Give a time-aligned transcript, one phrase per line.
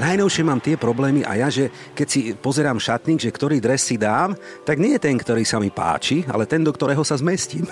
[0.00, 4.00] Najnovšie mám tie problémy a ja, že keď si pozerám šatník, že ktorý dres si
[4.00, 4.32] dám,
[4.64, 7.68] tak nie je ten, ktorý sa mi páči, ale ten, do ktorého sa zmestím.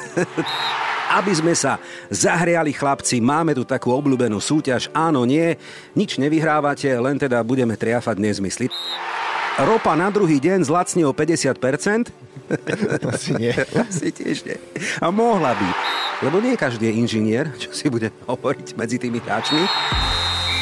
[1.18, 1.80] Aby sme sa
[2.12, 5.56] zahriali chlapci, máme tu takú obľúbenú súťaž, áno, nie,
[5.96, 8.68] nič nevyhrávate, len teda budeme triafať nezmysly.
[9.58, 11.58] Ropa na druhý deň zlacne o 50%?
[13.10, 13.50] Asi nie.
[13.88, 14.54] Asi tiež nie.
[15.02, 15.68] A mohla by.
[16.22, 19.66] Lebo nie každý je inžinier, čo si bude hovoriť medzi tými hráčmi.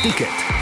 [0.01, 0.56] Ticket.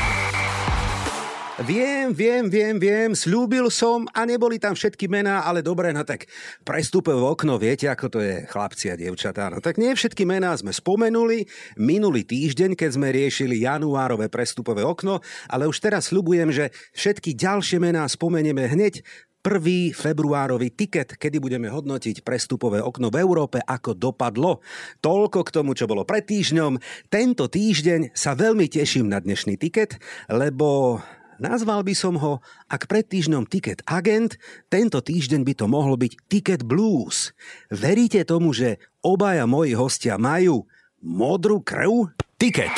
[1.63, 6.27] Viem, viem, viem, viem, slúbil som a neboli tam všetky mená, ale dobre, no tak
[6.67, 9.55] prestupe v okno, viete, ako to je, chlapci a dievčatá.
[9.55, 11.47] No tak nie všetky mená sme spomenuli
[11.79, 17.79] minulý týždeň, keď sme riešili januárové prestupové okno, ale už teraz sľubujem, že všetky ďalšie
[17.79, 19.07] mená spomenieme hneď
[19.47, 19.95] 1.
[19.95, 24.59] februárový tiket, kedy budeme hodnotiť prestupové okno v Európe, ako dopadlo.
[24.99, 26.83] Toľko k tomu, čo bolo pred týždňom.
[27.07, 30.99] Tento týždeň sa veľmi teším na dnešný tiket, lebo
[31.43, 32.39] Nazval by som ho,
[32.71, 34.39] ak pred týždňom Ticket Agent,
[34.71, 37.35] tento týždeň by to mohol byť Ticket Blues.
[37.75, 40.71] Veríte tomu, že obaja moji hostia majú
[41.03, 42.15] modrú krv?
[42.39, 42.71] Ticket.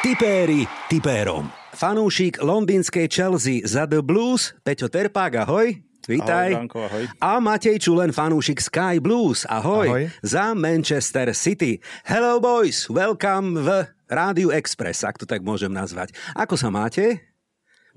[0.00, 1.52] Tipéri tipérom.
[1.76, 5.76] Fanúšik londýnskej Chelsea za The Blues, Peťo Terpák, ahoj.
[6.08, 6.56] Vítaj.
[6.56, 7.04] Ahoj, Branko, ahoj.
[7.20, 9.84] A Matej Čulen, fanúšik Sky Blues, ahoj.
[9.84, 10.04] Ahoj.
[10.24, 11.84] Za Manchester City.
[12.08, 16.16] Hello boys, welcome v Rádiu Express, ak to tak môžem nazvať.
[16.32, 17.27] Ako sa máte?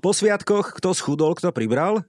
[0.02, 2.02] Po sviatkoch kto schudol, kto pribral?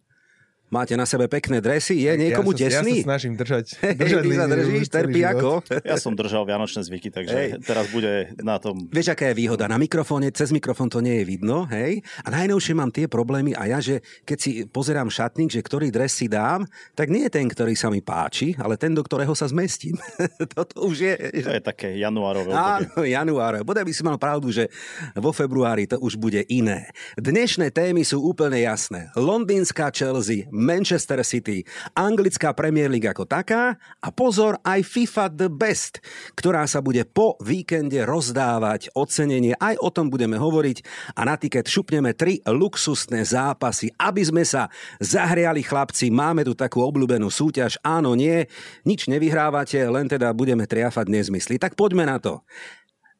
[0.73, 2.97] Máte na sebe pekné dresy, je niekomu ja sa, tesný?
[2.97, 3.65] Ja sa snažím držať.
[4.01, 5.51] držať Ty sa držíš, trpí ako?
[5.93, 7.49] Ja som držal vianočné zvyky, takže hej.
[7.61, 8.89] teraz bude na tom...
[8.89, 9.69] Vieš, aká je výhoda?
[9.69, 12.01] Na mikrofóne, cez mikrofón to nie je vidno, hej?
[12.25, 16.17] A najnovšie mám tie problémy a ja, že keď si pozerám šatník, že ktorý dres
[16.17, 16.65] si dám,
[16.97, 19.93] tak nie je ten, ktorý sa mi páči, ale ten, do ktorého sa zmestím.
[20.57, 21.13] Toto už je...
[21.45, 23.61] To je také januárové Áno, januárové.
[23.61, 24.73] Bodaj by si mal pravdu, že
[25.13, 26.89] vo februári to už bude iné.
[27.19, 29.13] Dnešné témy sú úplne jasné.
[29.13, 35.99] Londýnska Chelsea, Manchester City, anglická Premier League ako taká a pozor aj FIFA The Best,
[36.39, 39.59] ktorá sa bude po víkende rozdávať ocenenie.
[39.59, 40.77] Aj o tom budeme hovoriť
[41.19, 44.71] a na tiket šupneme tri luxusné zápasy, aby sme sa
[45.03, 46.07] zahriali chlapci.
[46.07, 48.47] Máme tu takú obľúbenú súťaž, áno, nie,
[48.87, 51.59] nič nevyhrávate, len teda budeme triafať nezmysly.
[51.59, 52.39] Tak poďme na to.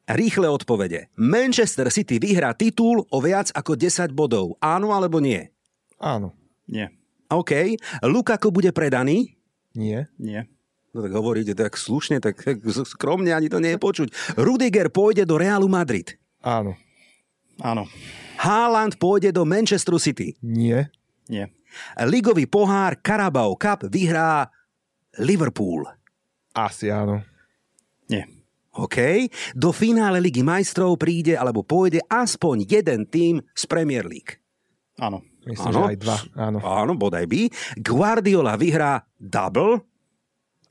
[0.04, 1.08] Rýchle odpovede.
[1.16, 4.60] Manchester City vyhrá titul o viac ako 10 bodov.
[4.60, 5.48] Áno alebo nie?
[5.96, 6.36] Áno.
[6.68, 6.92] Nie.
[7.32, 7.80] OK.
[8.04, 9.36] Lukaku bude predaný?
[9.74, 10.08] Nie.
[10.18, 10.50] Nie.
[10.94, 14.38] No tak hovoríte tak slušne, tak, tak skromne ani to nie je počuť.
[14.38, 16.14] Rudiger pôjde do Realu Madrid.
[16.46, 16.78] Áno.
[17.58, 17.90] Áno.
[18.38, 20.38] Haaland pôjde do Manchesteru City.
[20.46, 20.94] Nie.
[21.26, 21.50] Nie.
[21.98, 24.46] Ligový pohár Carabao Cup vyhrá
[25.18, 25.90] Liverpool.
[26.54, 27.26] Asi áno.
[28.06, 28.30] Nie.
[28.78, 29.30] OK.
[29.58, 34.38] Do finále Ligy majstrov príde alebo pôjde aspoň jeden tým z Premier League.
[35.02, 35.26] Áno.
[35.44, 35.80] Myslím, ano.
[35.80, 36.18] že aj dva.
[36.40, 36.58] Áno.
[36.64, 37.42] Áno, bodaj by.
[37.80, 39.84] Guardiola vyhrá double,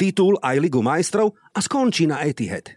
[0.00, 2.72] titul aj Ligu majstrov a skončí na Etihad.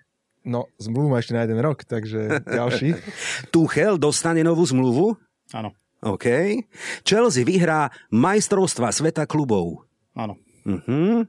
[0.45, 2.93] No, zmluvu má ešte na jeden rok, takže ďalší.
[3.53, 5.17] Tuchel dostane novú zmluvu?
[5.57, 5.73] Áno.
[6.05, 6.61] OK.
[7.01, 9.89] Chelsea vyhrá majstrovstva sveta klubov.
[10.13, 10.37] Áno.
[10.65, 11.25] Uh-huh.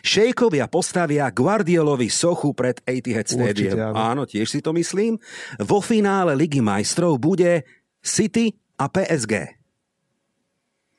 [0.00, 3.72] Šejkovia postavia Guardiolovi sochu pred Etihad Stadium.
[3.72, 3.96] Určite, áno.
[3.96, 5.20] áno, tiež si to myslím.
[5.60, 7.64] Vo finále Ligy majstrov bude
[8.00, 9.57] City a PSG.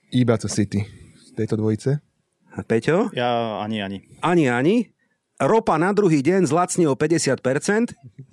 [0.09, 0.81] Iba to City
[1.17, 2.01] z tejto dvojice.
[2.65, 3.13] Peťo?
[3.13, 3.97] Ja ani, ani.
[4.25, 4.75] Ani, ani.
[5.39, 7.39] Ropa na druhý deň zlacne o 50%?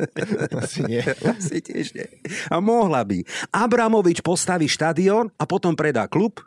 [0.58, 1.04] Asi nie.
[1.38, 2.08] Asi tiež nie.
[2.50, 3.22] A mohla by.
[3.54, 6.42] Abramovič postaví štadión a potom predá klub?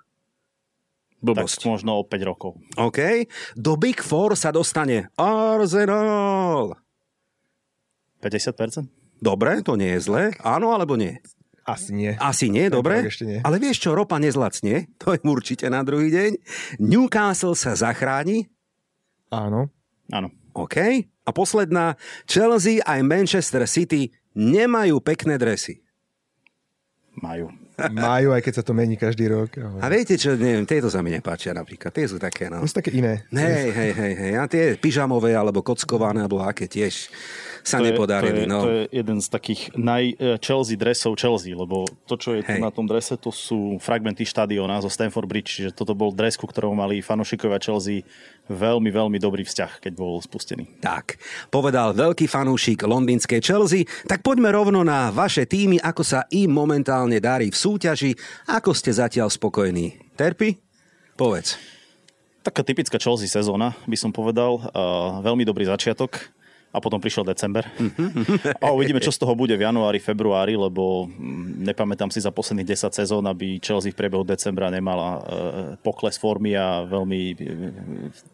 [1.24, 1.64] Blbosť.
[1.64, 2.60] Tak možno o 5 rokov.
[2.76, 3.28] OK.
[3.56, 6.76] Do Big Four sa dostane Arsenal.
[8.20, 8.88] 50%?
[9.20, 10.24] Dobre, to nie je zle.
[10.44, 11.24] Áno alebo nie?
[11.76, 12.12] Asi nie.
[12.18, 13.06] Asi nie, Tento dobre.
[13.06, 13.40] ešte nie.
[13.46, 16.32] Ale vieš čo, ropa nezlacne, to je určite na druhý deň.
[16.82, 18.50] Newcastle sa zachráni,
[19.30, 19.70] Áno.
[20.10, 20.34] Áno.
[20.58, 21.06] OK.
[21.06, 21.94] A posledná,
[22.26, 25.86] Chelsea aj Manchester City nemajú pekné dresy.
[27.14, 27.54] Majú.
[27.96, 29.56] Majú, aj keď sa to mení každý rok.
[29.80, 32.60] A viete čo, neviem, tieto sa mi nepáčia napríklad, tie sú také, no.
[32.60, 33.24] To sú také iné.
[33.32, 37.08] Hej, hej, hej, hej, a tie pyžamové alebo kockované, alebo aké tiež.
[37.64, 38.44] Sa to nepodarili.
[38.44, 38.60] Je, to, je, no.
[38.62, 42.60] to je jeden z takých naj-Chelsea dresov Chelsea, lebo to, čo je Hej.
[42.62, 46.48] na tom drese, to sú fragmenty štadiona zo Stamford Bridge, čiže toto bol dres, ku
[46.48, 48.06] ktorom mali fanúšikovia Chelsea
[48.50, 50.82] veľmi, veľmi dobrý vzťah, keď bol spustený.
[50.82, 51.22] Tak,
[51.54, 57.22] povedal veľký fanúšik londýnskej Chelsea, tak poďme rovno na vaše týmy, ako sa im momentálne
[57.22, 58.12] darí v súťaži,
[58.50, 60.18] ako ste zatiaľ spokojní.
[60.18, 60.58] Terpi?
[61.20, 61.60] Povedz.
[62.40, 64.64] Taká typická Chelsea sezóna, by som povedal.
[64.72, 66.32] Uh, veľmi dobrý začiatok
[66.70, 67.66] a potom prišiel december.
[68.62, 72.78] A uvidíme, čo z toho bude v januári, februári, lebo mm, nepamätám si za posledných
[72.78, 75.22] 10 sezón, aby Chelsea v priebehu decembra nemala uh,
[75.82, 77.38] pokles formy a veľmi uh,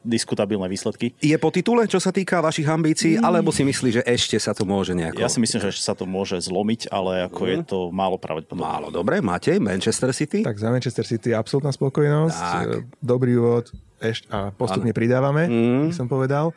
[0.04, 1.16] diskutabilné výsledky.
[1.24, 4.68] Je po titule, čo sa týka vašich ambícií, alebo si myslíš, že ešte sa to
[4.68, 5.24] môže nejako...
[5.24, 8.68] Ja si myslím, že ešte sa to môže zlomiť, ale ako je to málo pravdepodobné.
[8.68, 9.24] Málo, dobre.
[9.24, 10.44] Matej, Manchester City?
[10.44, 12.38] Tak za Manchester City absolútna spokojnosť.
[12.38, 12.66] Tak.
[12.68, 13.72] E, Dobrý úvod
[14.04, 15.48] ešt, a postupne pridávame,
[15.88, 16.52] by som povedal.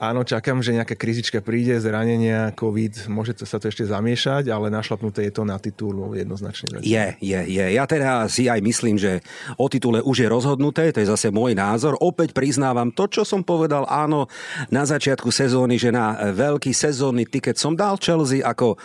[0.00, 5.28] Áno, čakám, že nejaká krizička príde, zranenia, COVID, môže sa to ešte zamiešať, ale našlapnuté
[5.28, 6.80] je to na titul jednoznačne.
[6.80, 7.66] Je, je, je.
[7.76, 9.20] Ja teda si aj myslím, že
[9.60, 12.00] o titule už je rozhodnuté, to je zase môj názor.
[12.00, 14.24] Opäť priznávam to, čo som povedal, áno,
[14.72, 18.76] na začiatku sezóny, že na veľký sezónny tiket som dal Chelsea ako e,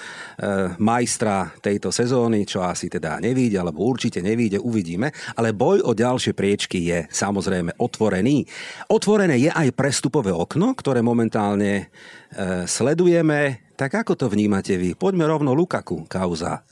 [0.84, 5.16] majstra tejto sezóny, čo asi teda nevíde, alebo určite nevíde, uvidíme.
[5.40, 8.44] Ale boj o ďalšie priečky je samozrejme otvorený.
[8.92, 13.62] Otvorené je aj prestupové okno, ktoré momentálne e, sledujeme.
[13.78, 14.98] Tak ako to vnímate vy?
[14.98, 16.66] Poďme rovno Lukaku, kauza.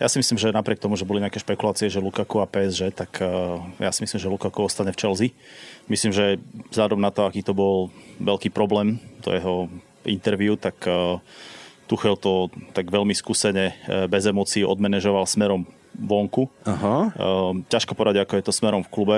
[0.00, 3.20] Ja si myslím, že napriek tomu, že boli nejaké špekulácie, že Lukaku a PSG, tak
[3.20, 5.36] uh, ja si myslím, že Lukaku ostane v Chelsea.
[5.92, 6.40] Myslím, že
[6.72, 9.68] vzhľadom na to, aký to bol veľký problém, to jeho
[10.08, 11.20] interview, tak uh,
[11.84, 13.74] Tuchel to tak veľmi skúsene,
[14.06, 15.66] bez emócií odmanežoval smerom
[15.98, 16.46] vonku.
[16.62, 17.10] Aha.
[17.66, 19.16] Ťažko povedať, ako je to smerom v klube.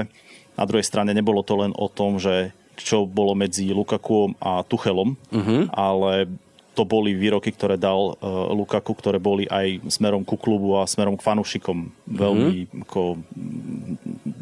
[0.57, 5.15] Na druhej strane nebolo to len o tom, že čo bolo medzi Lukakuom a Tuchelom,
[5.31, 5.69] uh-huh.
[5.73, 6.29] ale
[6.73, 11.21] to boli výroky, ktoré dal uh, Lukaku, ktoré boli aj smerom ku klubu a smerom
[11.21, 12.83] k fanúšikom veľmi mm-hmm.
[12.89, 13.93] ako, mm,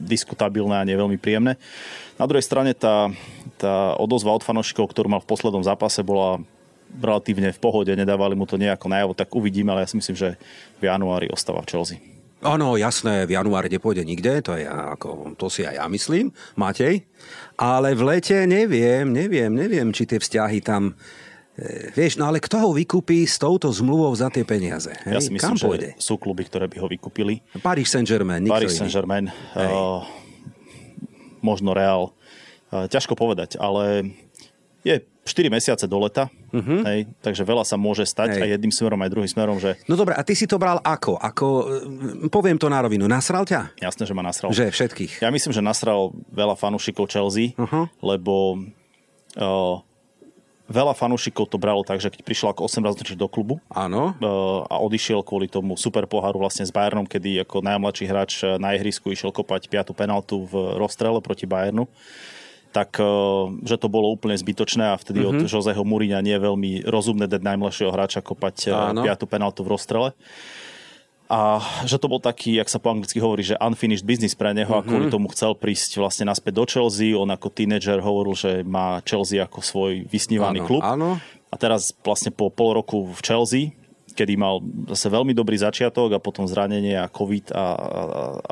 [0.06, 1.58] diskutabilné a nie veľmi príjemné.
[2.14, 3.10] Na druhej strane tá,
[3.58, 6.38] tá odozva od fanúšikov, ktorú mal v poslednom zápase, bola
[7.02, 10.28] relatívne v pohode, nedávali mu to nejako najavo, tak uvidíme, ale ja si myslím, že
[10.78, 11.98] v januári ostáva v Chelsea.
[12.40, 17.04] Áno, jasné, v januári nepôjde nikde, to, je ako, to si aj ja myslím, Matej.
[17.60, 20.96] Ale v lete neviem, neviem, neviem, či tie vzťahy tam...
[21.60, 24.88] E, vieš, no ale kto ho vykúpi s touto zmluvou za tie peniaze?
[25.04, 25.12] Hej?
[25.12, 25.88] Ja si myslím, Kam že pôjde?
[26.00, 27.44] sú kluby, ktoré by ho vykúpili.
[27.60, 28.72] Paris Saint-Germain, nikto Paris.
[28.72, 29.28] Saint-Germain,
[29.60, 29.68] Hej.
[29.76, 30.00] uh,
[31.44, 32.16] možno Real.
[32.72, 34.16] Uh, ťažko povedať, ale
[34.80, 36.80] je 4 mesiace do leta, uh-huh.
[36.84, 38.42] hej, takže veľa sa môže stať Hej.
[38.42, 41.16] aj jedným smerom, aj druhým smerom, že No dobre, a ty si to bral ako?
[41.16, 41.46] Ako,
[42.28, 43.74] poviem to na rovinu, nasral ťa?
[43.78, 44.50] jasné, že ma nasral.
[44.52, 45.22] Že všetkých.
[45.22, 47.86] Ja myslím, že nasral veľa fanúšikov Chelsea, Uh-huh.
[48.00, 48.62] lebo
[49.36, 49.76] uh,
[50.70, 54.14] veľa fanúšikov to bralo tak, že keď prišiel ako 18 do klubu, Áno.
[54.14, 58.54] uh, a odišiel kvôli tomu super poháru vlastne s Bayernom, kedy ako najmladší hráč uh,
[58.56, 61.90] na ihrisku išiel kopať piatu penaltu v rozstrele proti Bayernu
[62.70, 65.46] tak uh, že to bolo úplne zbytočné a vtedy mm-hmm.
[65.46, 69.02] od Joseho Mourinha nie je veľmi rozumné dať najmladšieho hráča kopať uh, Áno.
[69.02, 70.10] piatu penaltu v rozstrele.
[71.30, 74.66] A že to bol taký, jak sa po anglicky hovorí, že unfinished business pre neho
[74.66, 74.82] mm-hmm.
[74.82, 77.14] a kvôli tomu chcel prísť vlastne naspäť do Chelsea.
[77.14, 80.82] On ako tínedžer hovoril, že má Chelsea ako svoj vysnívaný Áno, klub.
[80.82, 81.22] áno.
[81.50, 83.74] A teraz vlastne po pol roku v Chelsea,
[84.20, 84.60] kedy mal
[84.92, 87.64] zase veľmi dobrý začiatok a potom zranenie a COVID a, a,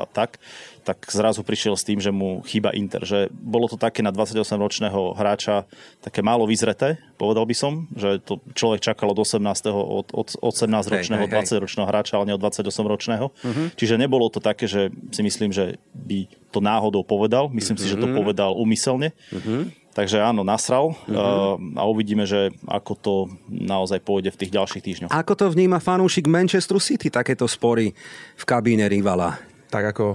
[0.01, 0.41] a, tak,
[0.81, 3.05] tak zrazu prišiel s tým, že mu chýba Inter.
[3.05, 5.69] Že bolo to také na 28-ročného hráča
[6.01, 9.45] také málo vyzreté, povedal by som, že to človek čakal od 18.
[9.69, 11.45] od, od, od 17-ročného, Hej, hej, hej.
[11.45, 13.29] 20-ročného hráča, ale nie od 28-ročného.
[13.29, 13.67] Uh-huh.
[13.77, 17.53] Čiže nebolo to také, že si myslím, že by to náhodou povedal.
[17.53, 17.85] Myslím uh-huh.
[17.85, 19.13] si, že to povedal úmyselne.
[19.29, 19.69] Uh-huh.
[19.89, 21.57] Takže áno, nasral uh-huh.
[21.75, 23.13] a uvidíme, že ako to
[23.49, 25.11] naozaj pôjde v tých ďalších týždňoch.
[25.11, 27.91] Ako to vníma fanúšik Manchesteru City, takéto spory
[28.37, 29.41] v kabíne rivala?
[29.69, 30.05] Tak ako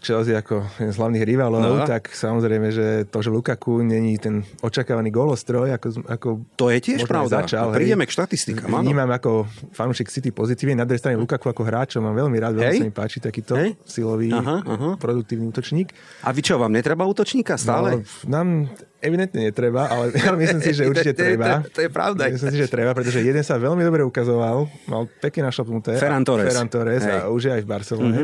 [0.00, 1.84] Chelsea ako jeden z hlavných rivalov, No.
[1.84, 7.04] tak samozrejme, že to, že Lukaku není ten očakávaný golostroj, ako, ako To je tiež
[7.04, 7.44] pravda.
[7.44, 8.80] Začal, prídeme k štatistikám, áno.
[8.80, 9.44] Vnímam ako
[9.76, 10.80] fanúšik City pozitívne.
[10.80, 12.80] Na druhej strane Lukaku ako hráča mám veľmi rád, veľmi Hej.
[12.80, 13.76] sa mi páči takýto Hej.
[13.84, 14.90] silový, Aha, aha.
[14.96, 15.92] produktívny útočník.
[16.24, 18.00] A vy čo, vám netreba útočníka stále?
[18.00, 21.60] No, nám evidentne netreba, ale ja myslím si, že určite To treba.
[21.62, 22.28] to- to je pravda.
[22.28, 25.96] Myslím si, že treba, pretože jeden sa veľmi dobre ukazoval, mal pekne našlapnuté.
[25.96, 26.46] Ferran Torres.
[26.46, 27.16] Ferran Torres Hej.
[27.16, 28.18] a už je aj v Barcelone.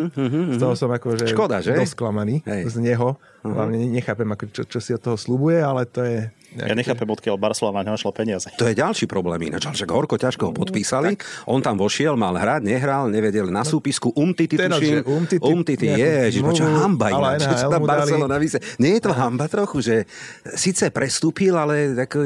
[0.49, 1.73] Z toho som akože Škoda, že?
[1.73, 2.69] dosť sklamaný Hej.
[2.69, 3.17] z neho.
[3.43, 7.37] Hlavne nechápem, ako, čo, čo si od toho slubuje, ale to je Ja nechápem, odkiaľ
[7.37, 8.49] Barcelona našla peniaze.
[8.57, 9.69] To je ďalší problém ináč.
[9.69, 11.21] Však horko ťažko ho podpísali.
[11.45, 14.17] On tam vošiel, mal hrať, nehral, nevedel na súpisku.
[14.17, 15.05] Umtity Teraz, tuším.
[15.45, 17.45] Umtity, ježiš, zmluvu, hamba ináč.
[17.45, 17.69] Čo.
[17.85, 18.59] Barcelona vyse...
[18.81, 19.97] Nie je to hamba trochu, že
[20.57, 22.25] síce prestúpil, ale ako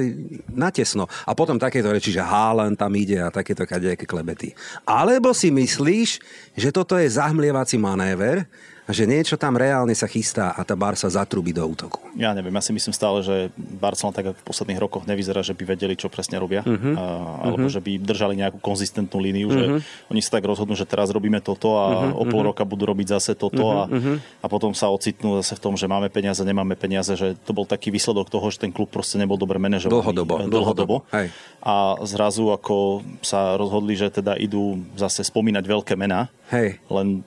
[0.55, 1.11] natesno.
[1.27, 4.55] A potom takéto reči, že Haaland tam ide a takéto kadejaké klebety.
[4.87, 6.23] Alebo si myslíš,
[6.55, 8.47] že toto je zahmlievací manéver,
[8.91, 12.03] a že niečo tam reálne sa chystá a tá Barca zatrubí do útoku.
[12.19, 15.63] Ja neviem, ja si myslím stále, že Barcelona tak v posledných rokoch nevyzerá, že by
[15.79, 16.99] vedeli, čo presne robia, uh-huh.
[16.99, 17.05] a,
[17.47, 17.79] alebo uh-huh.
[17.79, 19.79] že by držali nejakú konzistentnú líniu, uh-huh.
[19.79, 22.19] že oni sa tak rozhodnú, že teraz robíme toto a uh-huh.
[22.19, 24.19] o pol roka budú robiť zase toto a, uh-huh.
[24.43, 27.71] a potom sa ocitnú zase v tom, že máme peniaze, nemáme peniaze, že to bol
[27.71, 30.03] taký výsledok toho, že ten klub proste nebol dobre manažovaný.
[30.03, 31.31] Dlhodobo, eh, dlhodobo, hej.
[31.63, 36.81] A zrazu ako sa rozhodli, že teda idú zase spomínať veľké mená, Hej.
[36.89, 37.21] len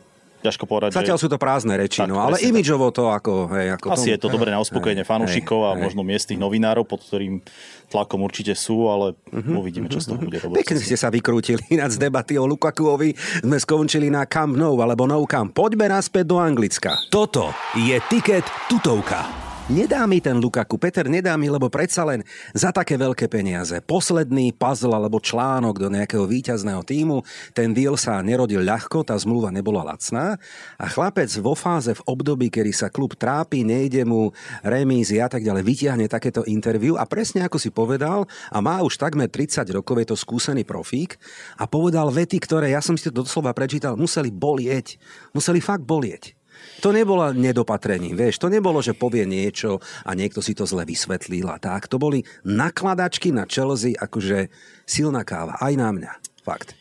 [0.44, 1.22] ťažko povedať, Zatiaľ že...
[1.24, 3.48] sú to prázdne reči, Tak, no, ale imidžovo to ako...
[3.56, 6.84] Hej, ako Asi tomu- je to dobré na uspokojenie fanúšikov a hej, možno miestnych novinárov,
[6.84, 7.40] pod ktorým
[7.88, 10.60] tlakom určite sú, ale uvidíme, čo z toho bude robiť.
[10.60, 13.16] Pekne ste sa vykrútili ináč z debaty o Lukakuovi.
[13.42, 15.56] Sme skončili na Camp Nou alebo No Camp.
[15.56, 17.00] Poďme naspäť do Anglicka.
[17.08, 19.43] Toto je tiket tutovka.
[19.72, 22.20] Nedá mi ten Lukaku, Peter, nedá mi, lebo predsa len
[22.52, 23.80] za také veľké peniaze.
[23.80, 27.24] Posledný puzzle alebo článok do nejakého víťazného týmu,
[27.56, 30.36] ten deal sa nerodil ľahko, tá zmluva nebola lacná
[30.76, 34.36] a chlapec vo fáze v období, kedy sa klub trápi, nejde mu
[34.68, 39.00] remízy a tak ďalej, vyťahne takéto interviu a presne ako si povedal, a má už
[39.00, 41.16] takmer 30 rokov, je to skúsený profík
[41.56, 45.00] a povedal vety, ktoré, ja som si to doslova prečítal, museli bolieť.
[45.32, 46.43] Museli fakt bolieť.
[46.84, 51.48] To nebolo nedopatrením, vieš, to nebolo, že povie niečo a niekto si to zle vysvetlil
[51.48, 51.88] a tak.
[51.88, 54.52] To boli nakladačky na Chelsea, akože
[54.84, 56.12] silná káva, aj na mňa,
[56.44, 56.76] fakt.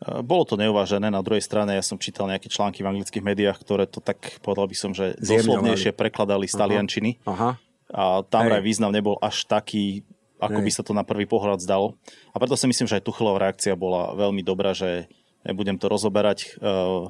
[0.00, 3.84] Bolo to neuvážené, na druhej strane ja som čítal nejaké články v anglických médiách, ktoré
[3.84, 7.10] to tak, povedal by som, že doslovnejšie prekladali z taliančiny.
[7.28, 7.60] Aha.
[7.92, 10.08] A tam aj význam nebol až taký,
[10.40, 10.64] ako Hej.
[10.64, 12.00] by sa to na prvý pohľad zdalo.
[12.32, 15.04] A preto si myslím, že aj Tuchelová reakcia bola veľmi dobrá, že
[15.42, 16.56] nebudem to rozoberať.
[16.56, 17.06] Uh, uh,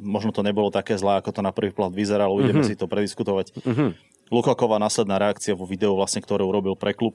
[0.00, 2.68] možno to nebolo také zlé, ako to na prvý pohľad vyzeralo, ideme Mhm.
[2.68, 3.52] si to prediskutovať.
[4.26, 7.14] Lukaková následná reakcia vo videu, vlastne, ktoré urobil pre klub,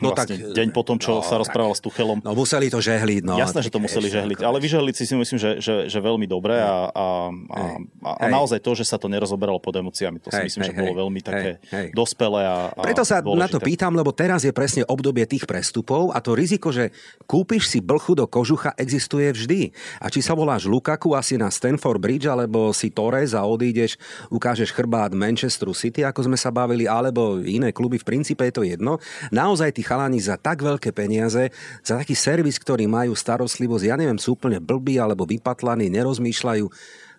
[0.00, 2.24] No vlastne tak- deň potom, čo no, sa rozprával s Tuchelom.
[2.24, 3.36] No museli to žehliť, no.
[3.36, 5.98] Jasné, že to tak museli vieš, žehliť, ale vyžehliť si si myslím, že, že, že
[6.00, 7.60] veľmi dobre a, a, a,
[8.06, 10.68] a, a naozaj to, že sa to nerozoberalo pod emóciami, to si Hej, myslím, hej,
[10.72, 13.66] že bolo veľmi také hej, dospelé a, a Preto sa na to dôležité.
[13.66, 16.94] pýtam, lebo teraz je presne obdobie tých prestupov a to riziko, že
[17.28, 19.60] kúpiš si blchu do kožucha, existuje vždy.
[20.00, 24.00] A či sa voláš Lukaku asi na Stanford Bridge, alebo si Torres a odídeš,
[24.32, 28.62] ukážeš chrbát Manchesteru City, ako sme sa bavili, alebo iné kluby, v princípe je to
[28.64, 28.96] jedno.
[29.28, 31.52] Naozaj tí chalani za tak veľké peniaze,
[31.84, 36.64] za taký servis, ktorý majú starostlivosť, ja neviem, sú úplne blbí alebo vypatlaní, nerozmýšľajú.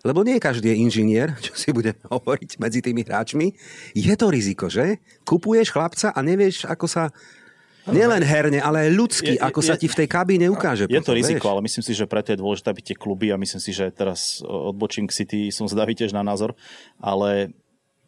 [0.01, 3.53] Lebo nie každý je inžinier, čo si budeme hovoriť medzi tými hráčmi.
[3.93, 4.97] Je to riziko, že?
[5.21, 7.13] Kupuješ chlapca a nevieš, ako sa...
[7.81, 10.85] Nielen herne, ale aj ľudsky, Je- je- ako sa ti v tej kabíne ukáže.
[10.85, 11.53] Je to potom, riziko, vieš.
[11.57, 14.37] ale myslím si, že preto je dôležité, aby tie kluby, a myslím si, že teraz
[14.45, 16.53] odbočím k City, som zdavý tiež na názor,
[17.01, 17.57] ale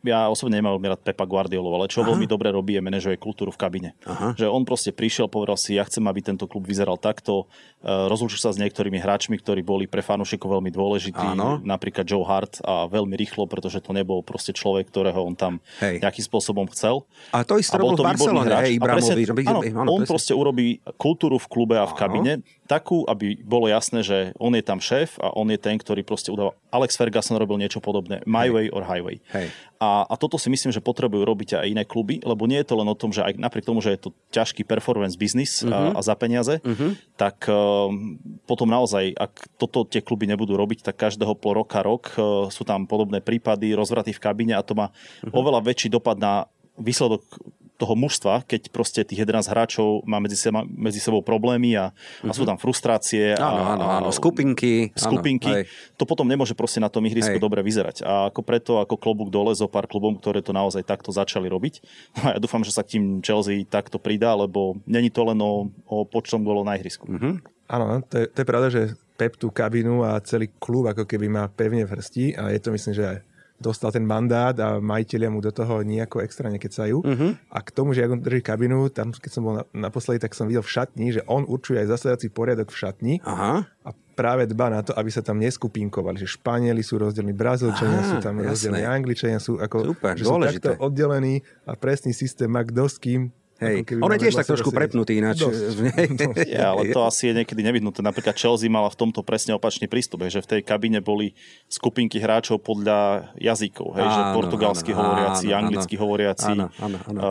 [0.03, 2.11] ja osobne nemám veľmi rád Pepa Guardiolu, ale čo Aha.
[2.11, 3.89] veľmi dobre robí, je manažuje kultúru v kabine.
[4.03, 4.35] Aha.
[4.35, 7.47] Že on proste prišiel, povedal si, ja chcem, aby tento klub vyzeral takto,
[7.79, 11.63] e, rozlúčil sa s niektorými hráčmi, ktorí boli pre fanúšikov veľmi dôležití, Áno.
[11.63, 16.03] napríklad Joe Hart a veľmi rýchlo, pretože to nebol proste človek, ktorého on tam Hej.
[16.03, 17.07] nejakým spôsobom chcel.
[17.31, 18.63] A to isté robil v výborný Barcelone, hráč.
[18.67, 19.15] hej, A presne-
[19.47, 20.11] áno, Áno, on presne.
[20.11, 20.67] proste urobí
[20.99, 22.33] kultúru v klube a v kabine
[22.67, 26.31] takú, aby bolo jasné, že on je tam šéf a on je ten, ktorý proste
[26.31, 26.55] udáva.
[26.73, 28.23] Alex Ferguson robil niečo podobné.
[28.25, 29.19] My way or highway.
[29.29, 29.51] Hej.
[29.83, 32.79] A, a toto si myslím, že potrebujú robiť aj iné kluby, lebo nie je to
[32.79, 35.67] len o tom, že aj napriek tomu, že je to ťažký performance business Mhm.
[35.67, 35.91] uh-huh.
[35.91, 36.95] a, a za peniaze, uh-huh.
[37.19, 38.15] tak um,
[38.47, 42.63] potom naozaj, ak toto tie kluby nebudú robiť, tak každého pol roka, rok uh, sú
[42.63, 44.95] tam podobné prípady, rozvraty v kabíne a to má Mhm.
[45.27, 45.35] uh-huh.
[45.35, 46.47] oveľa väčší dopad na
[46.79, 47.27] výsledok
[47.83, 51.91] toho mužstva, keď proste tých 11 hráčov má medzi, seba, medzi sebou problémy a,
[52.23, 53.35] a sú tam frustrácie.
[53.35, 54.95] Áno, a, áno, áno, skupinky.
[54.95, 55.63] áno, skupinky, hej.
[55.99, 57.43] to potom nemôže proste na tom ihrisku Hej.
[57.43, 58.07] dobre vyzerať.
[58.07, 61.83] A ako preto, ako klobúk dole zo pár klubom, ktoré to naozaj takto začali robiť.
[62.23, 65.67] A ja dúfam, že sa k tým Chelsea takto pridá, lebo není to len o,
[65.83, 67.03] o počtom golov na ihrisku.
[67.11, 67.33] Mm-hmm.
[67.67, 68.81] Áno, to je, to je pravda, že
[69.19, 72.69] Pep tú kabinu a celý klub ako keby má pevne v hrsti a je to
[72.73, 73.17] myslím, že aj
[73.61, 76.99] dostal ten mandát a majiteľia mu do toho nejako extra nekecajú.
[76.99, 77.31] Uh-huh.
[77.47, 80.51] A k tomu, že ako drží kabinu, tam keď som bol na, naposledy, tak som
[80.51, 83.63] videl v šatni, že on určuje aj zasadací poriadok v šatni Aha.
[83.63, 88.17] a práve dba na to, aby sa tam neskupinkovali, že Španieli sú rozdelení, Brazílčania sú
[88.21, 88.51] tam jasné.
[88.51, 92.97] rozdelení, Angličania sú ako, Super, že sú takto oddelení a presný systém má kto s
[93.01, 93.85] kým Hej.
[94.01, 95.45] On je tiež tak trošku prepnutý ináč.
[96.49, 98.01] ja, ale to asi je niekedy nevyhnuté.
[98.01, 101.37] Napríklad Chelsea mala v tomto presne opačný prístup, že v tej kabine boli
[101.69, 103.93] skupinky hráčov podľa jazykov.
[103.93, 106.53] Hej, áno, že portugalsky áno, hovoriaci, áno, anglicky áno, hovoriaci.
[106.57, 107.21] Áno, áno, áno.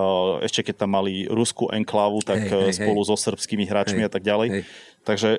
[0.41, 3.09] Ešte keď tam mali ruskú enklávu, tak hej, hej, spolu hej.
[3.13, 4.49] so srbskými hráčmi hej, a tak ďalej.
[4.49, 4.63] Hej.
[5.03, 5.31] Takže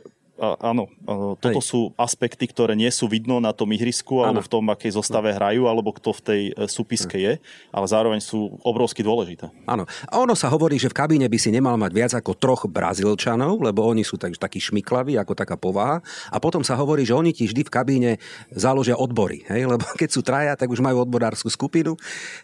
[0.41, 0.89] áno,
[1.37, 1.69] toto Hej.
[1.69, 5.69] sú aspekty, ktoré nie sú vidno na tom ihrisku, alebo v tom, akej zostave hrajú,
[5.69, 7.33] alebo kto v tej e, súpiske je,
[7.69, 9.53] ale zároveň sú obrovsky dôležité.
[9.69, 9.85] Áno.
[10.09, 13.61] A ono sa hovorí, že v kabíne by si nemal mať viac ako troch Brazílčanov,
[13.61, 16.01] lebo oni sú tak, takí šmiklaví, ako taká povaha.
[16.33, 18.11] A potom sa hovorí, že oni ti vždy v kabíne
[18.49, 19.45] založia odbory.
[19.47, 19.67] Hej?
[19.73, 21.93] Lebo keď sú traja, tak už majú odborárskú skupinu.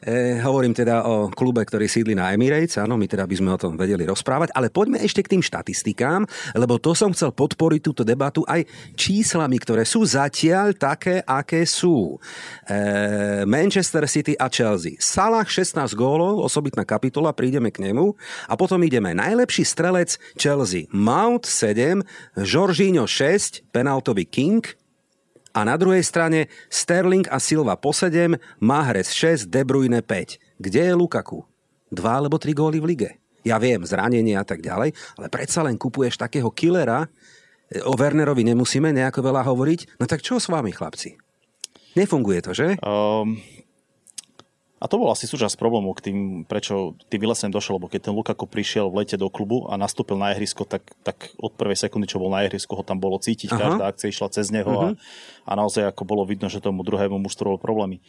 [0.05, 2.77] E, hovorím teda o klube, ktorý sídli na Emirates.
[2.77, 4.53] Áno, my teda by sme o tom vedeli rozprávať.
[4.53, 9.57] Ale poďme ešte k tým štatistikám, lebo to som chcel podporiť túto debatu aj číslami,
[9.59, 12.19] ktoré sú zatiaľ také, aké sú.
[12.67, 12.77] E,
[13.49, 14.99] Manchester City a Chelsea.
[14.99, 18.13] Salah 16 gólov, osobitná kapitola, prídeme k nemu.
[18.45, 19.15] A potom ideme.
[19.15, 20.85] Najlepší strelec Chelsea.
[20.91, 22.03] Mount 7,
[22.43, 24.61] Jorginho 6, penaltový king,
[25.49, 30.61] a na druhej strane Sterling a Silva po 7, Mahrez 6, De Bruyne 5.
[30.61, 31.41] Kde je Lukaku?
[31.89, 33.09] Dva alebo tri góly v lige.
[33.41, 37.07] Ja viem, zranenie a tak ďalej, ale predsa len kupuješ takého killera,
[37.85, 40.01] O Wernerovi nemusíme nejako veľa hovoriť.
[40.01, 41.21] No tak čo s vami, chlapci?
[41.93, 42.81] Nefunguje to, že?
[42.81, 43.37] Um,
[44.79, 48.15] a to bol asi súčasť problému k tým, prečo tým Vilesen došiel, lebo keď ten
[48.15, 52.07] Lukaku prišiel v lete do klubu a nastúpil na ihrisko, tak, tak od prvej sekundy,
[52.07, 53.59] čo bol na ihrisku, ho tam bolo cítiť, Aha.
[53.59, 54.85] každá akcia išla cez neho uh-huh.
[54.85, 54.97] a, mhm.
[55.43, 57.99] a naozaj ako bolo vidno, že tomu druhému mužstvu bol problémy.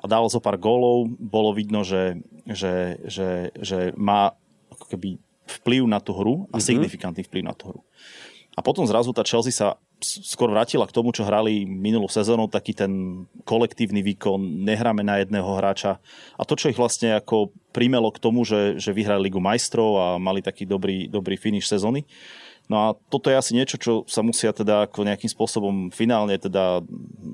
[0.00, 2.18] A dal zo pár gólov, bolo vidno, že,
[2.48, 4.32] že, že, že má
[4.72, 6.64] ako keby vplyv na tú hru a uh-huh.
[6.64, 7.80] signifikantný vplyv na tú hru.
[8.54, 12.76] A potom zrazu tá Chelsea sa skôr vrátila k tomu, čo hrali minulú sezónu, taký
[12.76, 15.98] ten kolektívny výkon, nehráme na jedného hráča.
[16.38, 20.06] A to, čo ich vlastne ako primelo k tomu, že, že vyhrali Ligu majstrov a
[20.20, 22.06] mali taký dobrý, dobrý finish sezóny.
[22.64, 26.80] No a toto je asi niečo, čo sa musia teda ako nejakým spôsobom finálne teda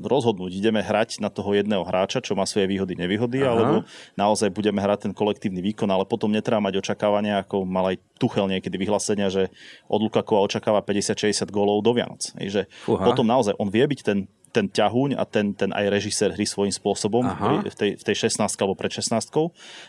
[0.03, 0.59] rozhodnúť.
[0.59, 3.55] Ideme hrať na toho jedného hráča, čo má svoje výhody, nevýhody, Aha.
[3.55, 3.75] alebo
[4.19, 8.51] naozaj budeme hrať ten kolektívny výkon, ale potom netreba mať očakávania, ako mal aj Tuchel
[8.51, 9.55] niekedy vyhlásenia, že
[9.87, 12.35] od Lukakova očakáva 50-60 gólov do Vianoc.
[12.35, 16.45] Že potom naozaj on vie byť ten ten ťahuň a ten, ten aj režisér hry
[16.45, 17.23] svojím spôsobom
[17.71, 19.31] v tej, v tej 16 alebo pred 16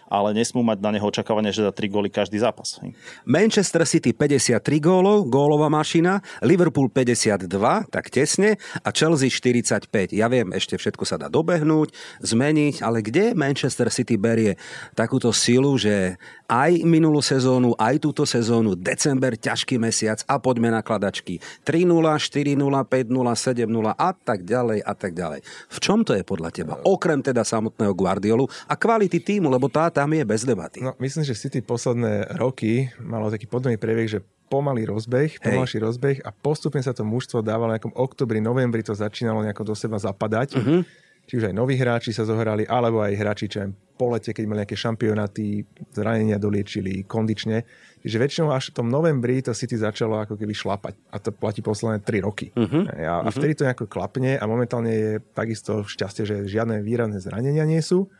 [0.08, 2.78] ale nesmú mať na neho očakávanie, že dá 3 góly každý zápas.
[3.26, 7.48] Manchester City 53 gólov, gólová mašina, Liverpool 52,
[7.90, 10.14] tak tesne, a Chelsea 45.
[10.14, 11.92] Ja viem, ešte všetko sa dá dobehnúť,
[12.22, 14.60] zmeniť, ale kde Manchester City berie
[14.94, 16.20] takúto silu, že
[16.52, 21.40] aj minulú sezónu, aj túto sezónu, december, ťažký mesiac a poďme na kladačky.
[21.64, 25.40] 3-0, 4-0, 5-0, 7-0 a tak ďalej a tak ďalej.
[25.72, 26.74] V čom to je podľa teba?
[26.84, 30.84] Okrem teda samotného Guardiolu a kvality týmu, lebo tá tam je bez debaty.
[30.84, 34.20] No, myslím, že City posledné roky malo taký podobný previek, že
[34.52, 35.86] pomalý rozbeh, pomalší Hej.
[35.88, 39.96] rozbeh a postupne sa to mužstvo dávalo nejakom oktobri, novembri to začínalo nejako do seba
[39.96, 40.60] zapadať.
[40.60, 40.84] Uh-huh
[41.32, 44.44] či už aj noví hráči sa zohrali, alebo aj hráči, čo aj po lete, keď
[44.52, 45.64] mali nejaké šampionáty,
[45.96, 47.64] zranenia doliečili kondične.
[48.04, 51.00] Čiže väčšinou až v tom novembri to City začalo ako keby šlapať.
[51.08, 52.52] A to platí posledné 3 roky.
[52.52, 52.84] Uh-huh.
[52.84, 53.32] A, a mhm.
[53.32, 58.12] vtedy to nejako klapne a momentálne je takisto šťastie, že žiadne výrazné zranenia nie sú.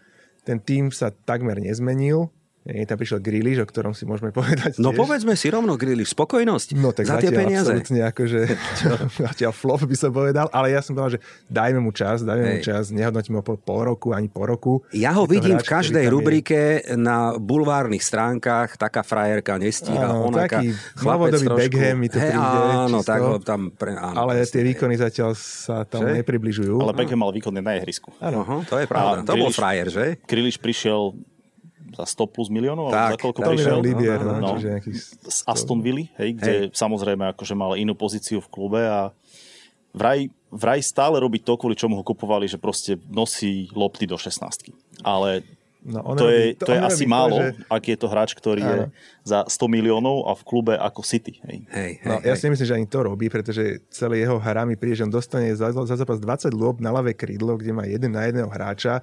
[0.48, 4.78] Ten tým sa takmer nezmenil nie, tam prišiel Griliš, o ktorom si môžeme povedať.
[4.78, 5.02] No tiež.
[5.02, 7.74] povedzme si rovno Griliš, spokojnosť no, tak za tie peniaze.
[7.74, 8.40] Absolutne akože,
[9.18, 11.20] zatiaľ flop by som povedal, ale ja som povedal, že
[11.50, 12.54] dajme mu čas, dajme Hej.
[12.54, 14.86] mu čas, nehodnotíme ho po pol roku, ani po roku.
[14.94, 16.94] Ja ho vidím hráč, v každej rubrike je...
[17.02, 22.60] na bulvárnych stránkach, taká frajerka nestíha, áno, onaká, taký novodobý Beckham mi to hey, príde.
[22.62, 23.74] Áno, čisto, tak ho tam...
[23.74, 26.22] Pre, áno, ale tie výkony zatiaľ sa tam že?
[26.22, 26.78] nepribližujú.
[26.78, 28.14] Ale Beckham mal výkony na ihrisku.
[28.22, 29.26] Áno, to je pravda.
[29.26, 30.06] To bol frajer, že?
[30.30, 31.18] Griliš prišiel
[32.02, 32.90] za 100 plus miliónov?
[32.90, 33.78] Tak, za koľko prišiel?
[33.78, 34.82] Libier, no, no, no,
[35.30, 36.74] z Aston Villa, hej, kde hej.
[36.74, 39.14] samozrejme akože mal inú pozíciu v klube a
[39.94, 44.74] vraj, vraj stále robí to, kvôli čomu ho kupovali, že proste nosí lopty do 16
[45.06, 45.46] Ale
[45.82, 47.66] No, to, je, to, to je asi málo, to, že...
[47.66, 48.70] ak je to hráč, ktorý Áno.
[48.70, 48.80] je
[49.26, 51.42] za 100 miliónov a v klube ako City.
[51.42, 51.66] Hej.
[51.74, 52.30] Hej, hej, no, hej.
[52.30, 55.14] Ja si myslím, že ani to robí, pretože celý jeho hra mi príde, že on
[55.14, 59.02] dostane za, za zápas 20 lob na ľavé krídlo, kde má jeden na jedného hráča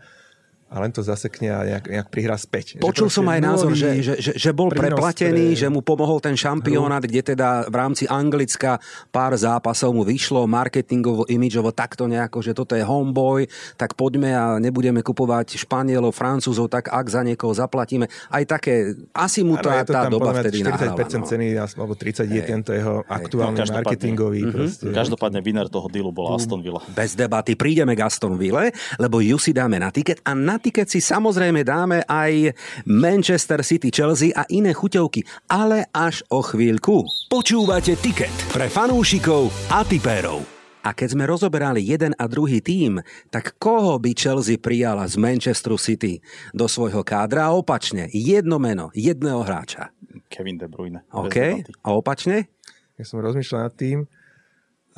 [0.69, 2.77] a len to zasekne a nejak, nejak prihrá späť.
[2.77, 5.61] Počul som aj názor, že, že, že, že bol preplatený, pre...
[5.65, 8.77] že mu pomohol ten šampionát, kde teda v rámci Anglicka
[9.09, 13.49] pár zápasov mu vyšlo marketingovo, imidžovo takto nejako, že toto je homeboy,
[13.81, 18.05] tak poďme a nebudeme kupovať Španielov, Francúzov, tak ak za niekoho zaplatíme.
[18.29, 21.01] Aj také, asi mu tá, ano, tá doba vtedy 40% nahrala.
[21.01, 21.25] No.
[21.25, 24.41] ceny, alebo 30 je tento jeho aktuálny no, marketingový.
[24.45, 24.53] Mm-hmm.
[24.53, 24.85] Proste.
[24.93, 26.85] Každopádne winner toho dealu bol Aston Villa.
[26.93, 28.69] Bez debaty prídeme k Aston Ville,
[29.01, 32.51] lebo ju si dáme na tiket a na na tiket si samozrejme dáme aj
[32.83, 37.07] Manchester City, Chelsea a iné chuťovky, ale až o chvíľku.
[37.31, 40.43] Počúvate tiket pre fanúšikov a tipérov.
[40.83, 42.99] A keď sme rozoberali jeden a druhý tím,
[43.31, 46.19] tak koho by Chelsea prijala z Manchesteru City
[46.51, 49.95] do svojho kádra a opačne, jedno meno, jedného hráča.
[50.27, 51.07] Kevin De Bruyne.
[51.15, 52.51] OK, a opačne?
[52.99, 54.11] Ja som rozmýšľal nad tým,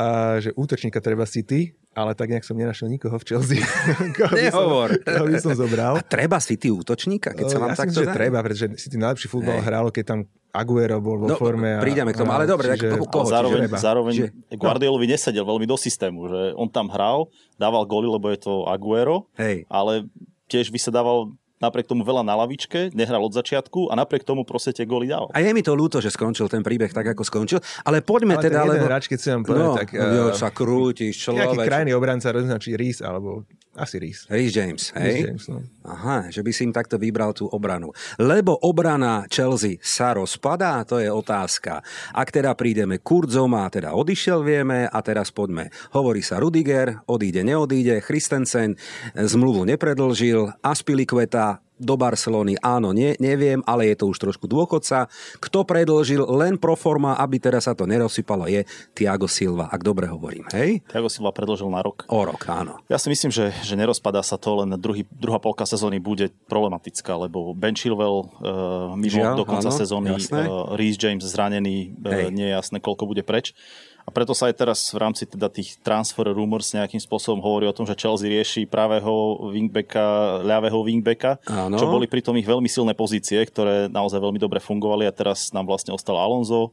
[0.01, 3.61] a že útočníka treba City, ale tak nejak som nenašiel nikoho v Chelsea.
[4.17, 4.89] koho by som- Nehovor.
[4.99, 5.93] Koho by som zobral.
[5.95, 8.17] A treba City útočníka, keď sa vám ja si takto myslím, že dá?
[8.17, 9.67] treba, pretože City najlepší futbal Hej.
[9.67, 11.77] hrálo, keď tam Aguero bol vo No, forme.
[11.77, 13.25] A, prídeme k tomu, ale dobre, tak čiže- koho- koho?
[13.25, 13.77] Zároveň, treba.
[13.79, 18.41] zároveň Že- Guardiolovi nesedel veľmi do systému, že on tam hral, dával góly, lebo je
[18.41, 19.63] to Aguero, Hej.
[19.67, 20.11] ale
[20.47, 21.31] tiež vysedával
[21.61, 25.29] napriek tomu veľa na lavičke, nehral od začiatku a napriek tomu proste tie góly dával.
[25.37, 28.45] A je mi to ľúto, že skončil ten príbeh tak, ako skončil, ale poďme Ale
[28.49, 28.65] teda...
[28.65, 28.89] ten jeden lebo...
[28.89, 31.67] hráč, keď si vám povedať, no, tak, jo, eh, sa krútiš, Nejaký človek.
[31.69, 33.45] krajný obranca roznačí Rees, alebo
[33.79, 34.27] asi Rees.
[34.27, 35.31] Rhys James, hej?
[35.31, 35.63] James, no.
[35.87, 37.95] Aha, že by si im takto vybral tú obranu.
[38.19, 41.79] Lebo obrana Chelsea sa rozpadá, to je otázka.
[42.11, 45.71] Ak teda prídeme, Kurzoma teda odišiel, vieme, a teraz poďme.
[45.95, 48.75] Hovorí sa Rudiger, odíde, neodíde, Christensen
[49.15, 55.09] zmluvu nepredlžil, Aspilicueta do Barcelony, áno, nie, neviem, ale je to už trošku dôchodca.
[55.41, 60.07] Kto predlžil len pro forma, aby teraz sa to nerozsypalo, je Thiago Silva, ak dobre
[60.13, 60.85] hovorím, hej?
[60.85, 62.05] Thiago Silva predložil na rok.
[62.13, 62.85] O rok, áno.
[62.93, 67.17] Ja si myslím, že, že nerozpadá sa to, len druhý, druhá polka sezóny bude problematická,
[67.17, 70.45] lebo Ben Chilwell uh, mimo Žiaľ, do konca áno, sezóny, jasné.
[70.45, 72.37] uh, Reece James zranený, uh, Hej.
[72.37, 73.57] nie je jasné, koľko bude preč.
[74.05, 77.77] A preto sa aj teraz v rámci teda tých transfer rumors nejakým spôsobom hovorí o
[77.77, 81.77] tom, že Chelsea rieši pravého wingbacka, ľavého wingbacka, Áno.
[81.77, 85.69] čo boli pritom ich veľmi silné pozície, ktoré naozaj veľmi dobre fungovali a teraz nám
[85.69, 86.73] vlastne ostal Alonso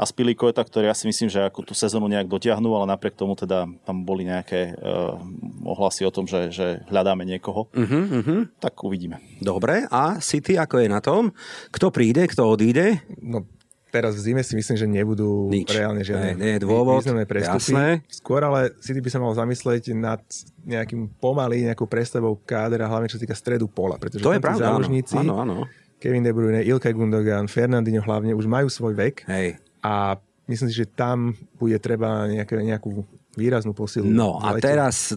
[0.00, 3.36] a Spilicueta, ktorý ja si myslím, že ako tú sezónu nejak dotiahnú, ale napriek tomu
[3.36, 5.20] teda tam boli nejaké uh,
[5.68, 7.68] ohlasy o tom, že, že hľadáme niekoho.
[7.68, 8.40] Uh-huh, uh-huh.
[8.64, 9.20] Tak uvidíme.
[9.44, 11.36] Dobre, a City ako je na tom?
[11.68, 13.04] Kto príde, kto odíde?
[13.20, 13.44] No,
[13.90, 15.74] teraz v zime si myslím, že nebudú Nič.
[15.74, 17.74] reálne Nie, žiadne nie je dôvod, prestupy.
[17.74, 17.86] jasné.
[18.06, 20.22] Skôr ale City by sa mal zamyslieť nad
[20.64, 23.98] nejakým pomaly, nejakou prestavou kádra, hlavne čo sa týka stredu pola.
[23.98, 25.56] Pretože To je pravda, záložníci, áno, áno.
[26.00, 29.60] Kevin De Bruyne, Ilkay Gundogan, Fernandinho hlavne už majú svoj vek Hej.
[29.84, 30.16] a
[30.48, 33.04] myslím si, že tam bude treba nejaké, nejakú
[33.38, 34.10] výraznú posilu.
[34.10, 35.16] No a teraz e,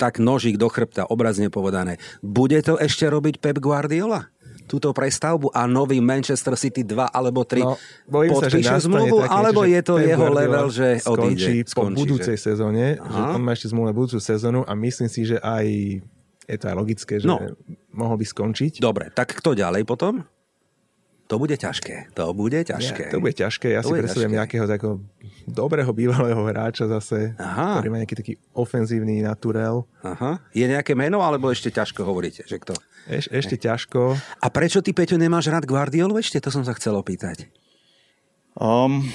[0.00, 2.00] tak nožík do chrbta, obrazne povedané.
[2.24, 4.32] Bude to ešte robiť Pep Guardiola?
[4.70, 7.74] Túto prestavbu a nový Manchester City 2 alebo 3 No,
[8.06, 11.66] bojím sa, že zmluvu, také, alebo že je to jeho level, že odíde.
[11.66, 12.54] skončí po budúcej že...
[12.54, 13.34] sezóne, že Aha.
[13.34, 15.66] on má ešte zmluvu na budúcu sezónu a myslím si, že aj
[16.46, 17.42] je to aj logické, že No.
[17.90, 18.78] mohol by skončiť.
[18.78, 20.22] Dobre, tak kto ďalej potom?
[21.30, 22.10] To bude ťažké.
[22.18, 23.06] To bude ťažké.
[23.06, 23.66] Ja, to bude ťažké.
[23.70, 24.98] Ja To si predstavujem nejakého takého
[25.46, 27.78] dobrého bývalého hráča zase, Aha.
[27.78, 29.86] ktorý má nejaký taký ofenzívny naturel.
[30.02, 30.42] Aha.
[30.50, 32.74] Je nejaké meno, alebo ešte ťažko hovoríte, že kto?
[33.06, 34.18] Eš, ešte ťažko.
[34.42, 36.42] A prečo ty, Peťo, nemáš rád Guardiolu ešte?
[36.42, 37.46] To som sa chcel opýtať.
[38.58, 39.06] Um,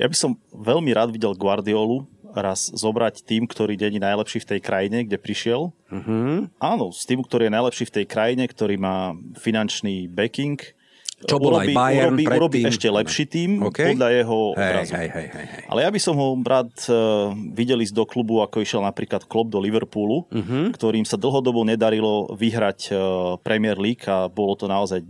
[0.00, 4.60] ja by som veľmi rád videl Guardiolu raz zobrať tým, ktorý není najlepší v tej
[4.60, 5.70] krajine, kde prišiel.
[5.86, 6.46] Uh-huh.
[6.56, 10.58] Áno, s tým, ktorý je najlepší v tej krajine, ktorý má finančný backing.
[11.20, 12.72] Čo bol aj urobí, Bayern urobí, urobí predtým.
[12.72, 13.76] ešte lepší tým OK.
[13.92, 14.92] podľa jeho Hej, obrazu.
[14.96, 15.62] hej, hej, hej, hej.
[15.68, 16.94] Ale ja by som ho rád uh,
[17.52, 20.40] videl ísť do klubu, ako išiel napríklad Klopp do Liverpoolu, Mhm.
[20.40, 20.66] uh-huh.
[20.72, 22.96] ktorým sa dlhodobo nedarilo vyhrať uh,
[23.38, 25.04] Premier League a bolo to naozaj,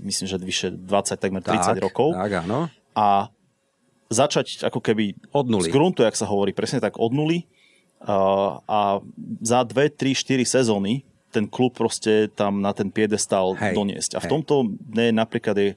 [0.00, 2.14] myslím, že vyše 20, takmer 30 tak, rokov.
[2.14, 2.70] Tak, áno.
[2.92, 3.26] A
[4.12, 5.68] začať ako keby Od nuly.
[5.68, 7.48] z gruntu, jak sa hovorí, presne tak od nuly.
[8.68, 8.98] A
[9.40, 14.10] za 2, 3, 4 sezóny ten klub proste tam na ten piedestal Hej, doniesť.
[14.14, 14.32] A v hej.
[14.36, 14.54] tomto
[14.92, 15.68] ne, napríklad je,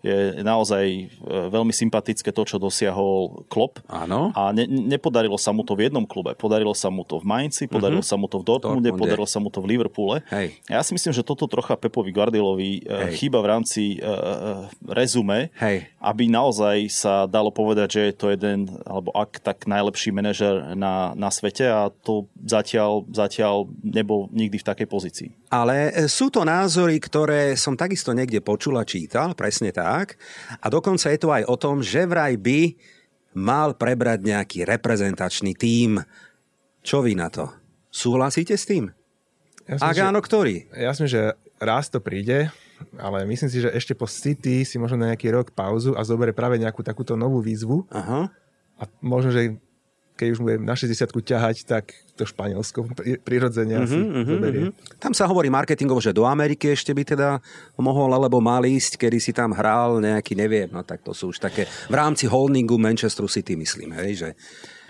[0.00, 1.04] je naozaj e,
[1.52, 3.84] veľmi sympatické to, čo dosiahol Klopp.
[3.86, 4.32] Áno.
[4.32, 6.32] A ne, nepodarilo sa mu to v jednom klube.
[6.36, 8.88] Podarilo sa mu to v Mainzi, podarilo sa mu to v Dortmunde.
[8.88, 9.00] Dortmunde.
[9.00, 10.24] podarilo sa mu to v Liverpoole.
[10.32, 10.56] Hej.
[10.72, 13.12] Ja si myslím, že toto trocha Pepovi Guardiolovi e, Hej.
[13.20, 15.88] chýba v rámci uh, rezume, Hej.
[16.00, 21.12] aby naozaj sa dalo povedať, že je to jeden, alebo ak tak najlepší manažer na,
[21.12, 25.28] na svete a to zatiaľ, zatiaľ nebol nikdy v takej pozícii.
[25.50, 29.89] Ale sú to názory, ktoré som takisto niekde počul a čítal, presne tak.
[30.62, 32.78] A dokonca je to aj o tom, že vraj by
[33.34, 36.02] mal prebrať nejaký reprezentačný tím.
[36.80, 37.50] Čo vy na to?
[37.90, 38.90] Súhlasíte s tým?
[39.66, 40.66] Ja Ak áno, ktorý?
[40.74, 42.50] Ja myslím, že raz to príde,
[42.96, 46.34] ale myslím si, že ešte po City si možno na nejaký rok pauzu a zoberie
[46.34, 48.32] práve nejakú takúto novú výzvu Aha.
[48.80, 49.60] a možno, že
[50.20, 52.84] keď už bude na 60 ťahať, tak to Španielsko
[53.24, 54.70] prirodzene asi uh-huh, uh-huh.
[55.00, 57.40] Tam sa hovorí marketingovo, že do Ameriky ešte by teda
[57.80, 61.40] mohol alebo mal ísť, kedy si tam hral nejaký, neviem, no tak to sú už
[61.40, 64.28] také v rámci holdingu Manchester City, myslím, hej, že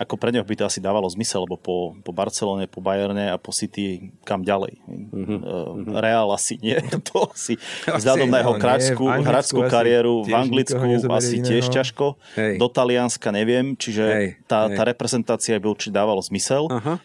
[0.01, 3.37] ako pre neho by to asi dávalo zmysel, lebo po, po Barcelone, po Bayerne a
[3.37, 4.81] po City kam ďalej.
[4.89, 5.39] Mm-hmm.
[5.45, 6.73] Uh, Real asi nie.
[7.11, 10.79] To si vzhľadom na jeho kráčku, hráčskú kariéru v Anglicku
[11.11, 11.75] asi tiež iného.
[11.75, 12.05] ťažko.
[12.39, 12.55] Hej.
[12.57, 14.79] Do Talianska neviem, čiže hej, tá, hej.
[14.79, 16.97] tá reprezentácia by určite dávalo zmysel uh,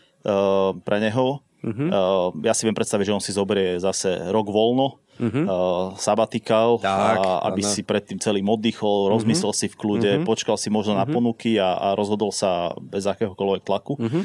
[0.87, 1.43] pre neho.
[1.67, 1.89] Uh-huh.
[1.91, 5.45] Uh, ja si viem predstaviť, že on si zoberie zase rok voľno, uh-huh.
[5.45, 7.73] uh, sabatikal, tak, a, aby ano.
[7.73, 9.15] si predtým celým oddychol, uh-huh.
[9.17, 10.29] rozmyslel si v kľude, uh-huh.
[10.29, 11.09] počkal si možno uh-huh.
[11.09, 13.95] na ponuky a, a rozhodol sa bez akéhokoľvek tlaku.
[13.97, 14.25] Uh-huh.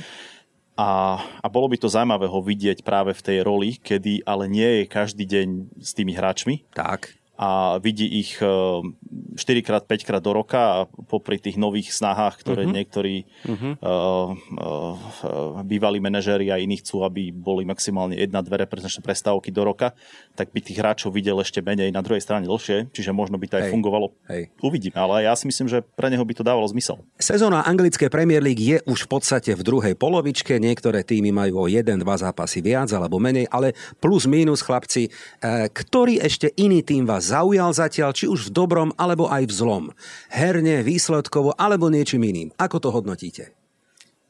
[0.80, 4.82] A, a bolo by to zaujímavé ho vidieť práve v tej roli, kedy ale nie
[4.82, 6.66] je každý deň s tými hráčmi.
[6.74, 12.38] Tak a vidí ich 4 krát, 5 krát do roka a popri tých nových snahách,
[12.46, 12.76] ktoré uh-huh.
[12.78, 13.74] niektorí uh-huh.
[13.82, 19.66] Uh, uh, bývalí manažéri a iní chcú, aby boli maximálne jedna, dve reprezentačné prestávky do
[19.66, 19.98] roka,
[20.38, 23.58] tak by tých hráčov videl ešte menej na druhej strane dlhšie, čiže možno by to
[23.58, 23.72] aj Hej.
[23.74, 24.08] fungovalo.
[24.30, 24.54] Hej.
[24.62, 27.02] Uvidíme, ale ja si myslím, že pre neho by to dávalo zmysel.
[27.18, 31.72] Sezóna anglickej Premier League je už v podstate v druhej polovičke, niektoré týmy majú o
[31.72, 37.10] jeden, dva zápasy viac alebo menej, ale plus minus chlapci, eh, ktorý ešte iný tým
[37.10, 39.86] vás zaujal zatiaľ, či už v dobrom, alebo aj v zlom.
[40.28, 42.50] Herne, výsledkovo, alebo niečím iným.
[42.60, 43.56] Ako to hodnotíte?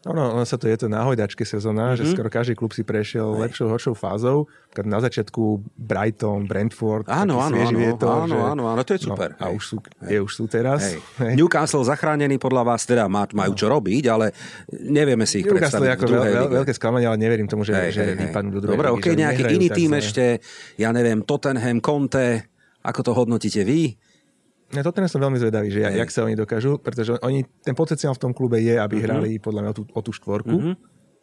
[0.01, 1.99] No, no, ono sa to je to na hojdačke sezóna, mm-hmm.
[2.01, 2.11] že mhm.
[2.17, 3.45] skoro každý klub si prešiel Aj.
[3.45, 4.49] lepšou, horšou fázou.
[4.81, 8.39] Na začiatku Brighton, Brentford, áno, áno, áno, vietor, áno, že...
[8.39, 9.29] áno, áno, to je no, super.
[9.37, 10.95] No, a už sú, je, už sú teraz.
[10.95, 10.97] Hej.
[11.21, 11.33] Hej.
[11.37, 14.33] Newcastle zachránený podľa vás teda majú čo robiť, ale
[14.73, 15.89] nevieme si ich Newcastle predstaviť.
[15.93, 18.73] ako veľ, veľ, veľké sklamanie, ale neverím tomu, že, hej, že hej, vypadnú do druhej
[18.79, 20.41] Dobre, ok, nejaký iný tým ešte,
[20.81, 22.49] ja neviem, Tottenham, Conte,
[22.81, 23.97] ako to hodnotíte vy?
[24.71, 28.15] Ja toto som veľmi zvedavý, že jak, jak sa oni dokážu, pretože oni, ten potenciál
[28.15, 29.05] v tom klube je, aby uh-huh.
[29.05, 30.55] hrali podľa mňa o tú, o tú štvorku.
[30.55, 30.75] Uh-huh.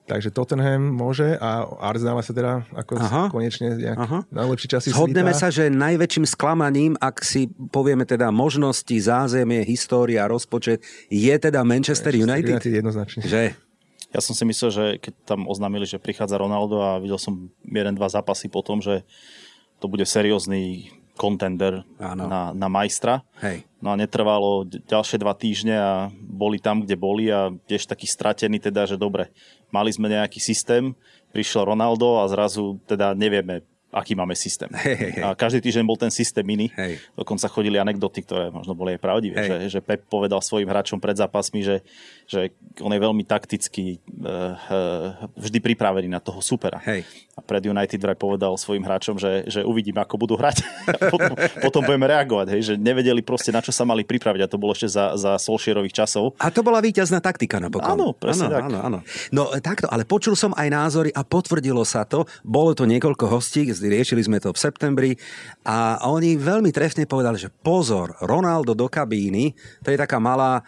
[0.08, 3.24] Takže Tottenham môže a Arsenal sa teda ako Aha.
[3.28, 4.18] konečne nejak Aha.
[4.32, 5.52] najlepší časy Shodneme svítá.
[5.52, 10.80] sa, že najväčším sklamaním, ak si povieme teda možnosti, zázemie, história, rozpočet,
[11.12, 12.56] je teda Manchester, Manchester United?
[12.56, 13.20] United jednoznačne.
[13.28, 13.42] Že?
[14.08, 17.92] Ja som si myslel, že keď tam oznámili, že prichádza Ronaldo a videl som jeden,
[17.92, 19.04] dva zápasy po tom, že
[19.76, 20.88] to bude seriózny
[21.18, 23.26] kontender na, na majstra.
[23.42, 23.66] Hej.
[23.82, 28.62] No a netrvalo ďalšie dva týždne a boli tam, kde boli a tiež taký stratený
[28.62, 29.34] teda, že dobre,
[29.74, 30.94] mali sme nejaký systém,
[31.34, 34.68] prišiel Ronaldo a zrazu teda nevieme, aký máme systém.
[34.68, 35.24] Hey, hey.
[35.24, 36.68] A každý týždeň bol ten systém iný.
[36.76, 37.00] Hey.
[37.16, 39.48] Dokonca chodili anekdoty, ktoré možno boli aj pravdivé, hey.
[39.48, 41.80] že, že Pep povedal svojim hráčom pred zápasmi, že,
[42.28, 42.52] že
[42.84, 46.84] on je veľmi takticky uh, uh, vždy pripravený na toho supera.
[46.84, 47.08] Hey.
[47.48, 50.60] Pred United vraj povedal svojim hráčom, že, že uvidíme, ako budú hrať.
[51.14, 51.32] potom,
[51.64, 54.44] potom budeme reagovať, hej, že nevedeli proste, na čo sa mali pripraviť.
[54.44, 56.36] A to bolo ešte za, za Solskjaerových časov.
[56.36, 57.96] A to bola víťazná taktika napokon.
[57.96, 58.62] Áno, presne áno, tak.
[58.68, 58.98] Áno, áno.
[59.32, 62.28] No takto, ale počul som aj názory a potvrdilo sa to.
[62.44, 65.10] Bolo to niekoľko hostí, riešili sme to v septembri
[65.64, 70.60] a oni veľmi trefne povedali, že pozor, Ronaldo do kabíny, to je taká malá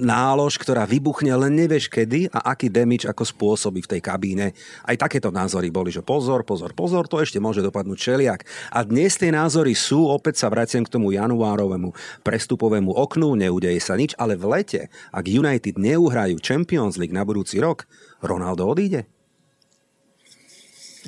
[0.00, 4.56] nálož, ktorá vybuchne len nevieš kedy a aký damage ako spôsobí v tej kabíne.
[4.82, 8.40] Aj takéto názory boli, že pozor, pozor, pozor, to ešte môže dopadnúť čeliak.
[8.72, 11.92] A dnes tie názory sú, opäť sa vraciam k tomu januárovému
[12.24, 14.80] prestupovému oknu, neudeje sa nič, ale v lete,
[15.12, 17.84] ak United neuhrajú Champions League na budúci rok,
[18.24, 19.04] Ronaldo odíde.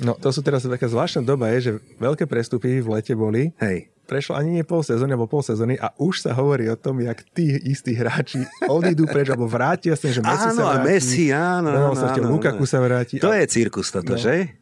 [0.03, 1.71] No, to sú teraz taká zvláštna doba, je, že
[2.03, 3.55] veľké prestupy v lete boli.
[3.63, 7.01] Hej prešlo ani nie pol sezóny, alebo pol sezóny a už sa hovorí o tom,
[7.01, 10.85] jak tí istí hráči odídu preč, alebo vrátia sa, že Messi áno, sa vráti.
[10.85, 13.17] Messi, áno, áno, áno, áno, Lukaku sa vráti.
[13.17, 13.41] To a...
[13.41, 14.21] je cirkus toto, no.
[14.21, 14.53] že?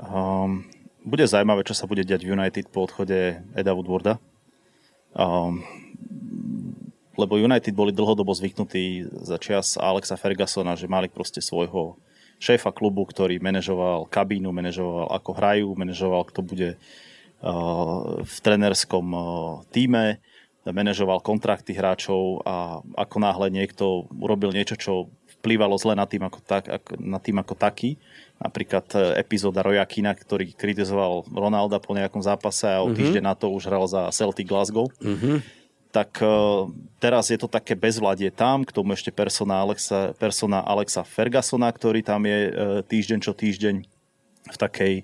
[0.00, 0.64] Um,
[1.04, 4.16] bude zaujímavé, čo sa bude diať v United po odchode Eda Woodwarda.
[5.12, 5.60] Um,
[7.20, 12.00] lebo United boli dlhodobo zvyknutí za čas Alexa Fergusona, že mali proste svojho
[12.40, 16.70] šéfa klubu, ktorý manažoval kabínu, manažoval ako hrajú, manažoval kto bude
[18.20, 19.06] v trenerskom
[19.72, 20.20] týme,
[20.64, 24.92] manažoval kontrakty hráčov a ako náhle niekto urobil niečo, čo
[25.40, 27.96] vplývalo zle na tým ako, tak, ako, na tým ako taký,
[28.36, 32.98] napríklad e, epizóda Roya Kina, ktorý kritizoval Ronalda po nejakom zápase a o mm-hmm.
[33.00, 35.40] týždeň na to už hral za Celtic Glasgow, mm-hmm.
[35.90, 36.68] tak uh,
[37.00, 42.04] teraz je to také bezvladie tam, k tomu ešte persona Alexa, persona Alexa Fergusona, ktorý
[42.04, 42.52] tam je uh,
[42.84, 43.76] týždeň čo týždeň
[44.40, 44.94] v takej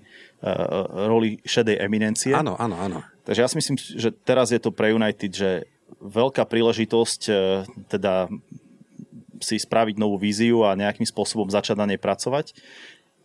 [1.07, 2.33] roli šedej eminencie.
[2.33, 2.99] Áno, áno, áno.
[3.25, 5.51] Takže ja si myslím, že teraz je to pre United, že
[6.01, 7.21] veľká príležitosť
[7.89, 8.29] teda
[9.41, 12.57] si spraviť novú víziu a nejakým spôsobom začať na nej pracovať.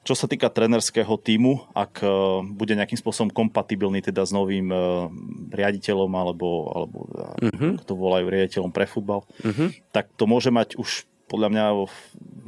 [0.01, 5.05] Čo sa týka trenerského týmu, ak uh, bude nejakým spôsobom kompatibilný teda s novým uh,
[5.53, 7.77] riaditeľom alebo, alebo uh, uh-huh.
[7.85, 9.69] to volajú riaditeľom pre futbal, uh-huh.
[9.93, 11.95] tak to môže mať už podľa mňa v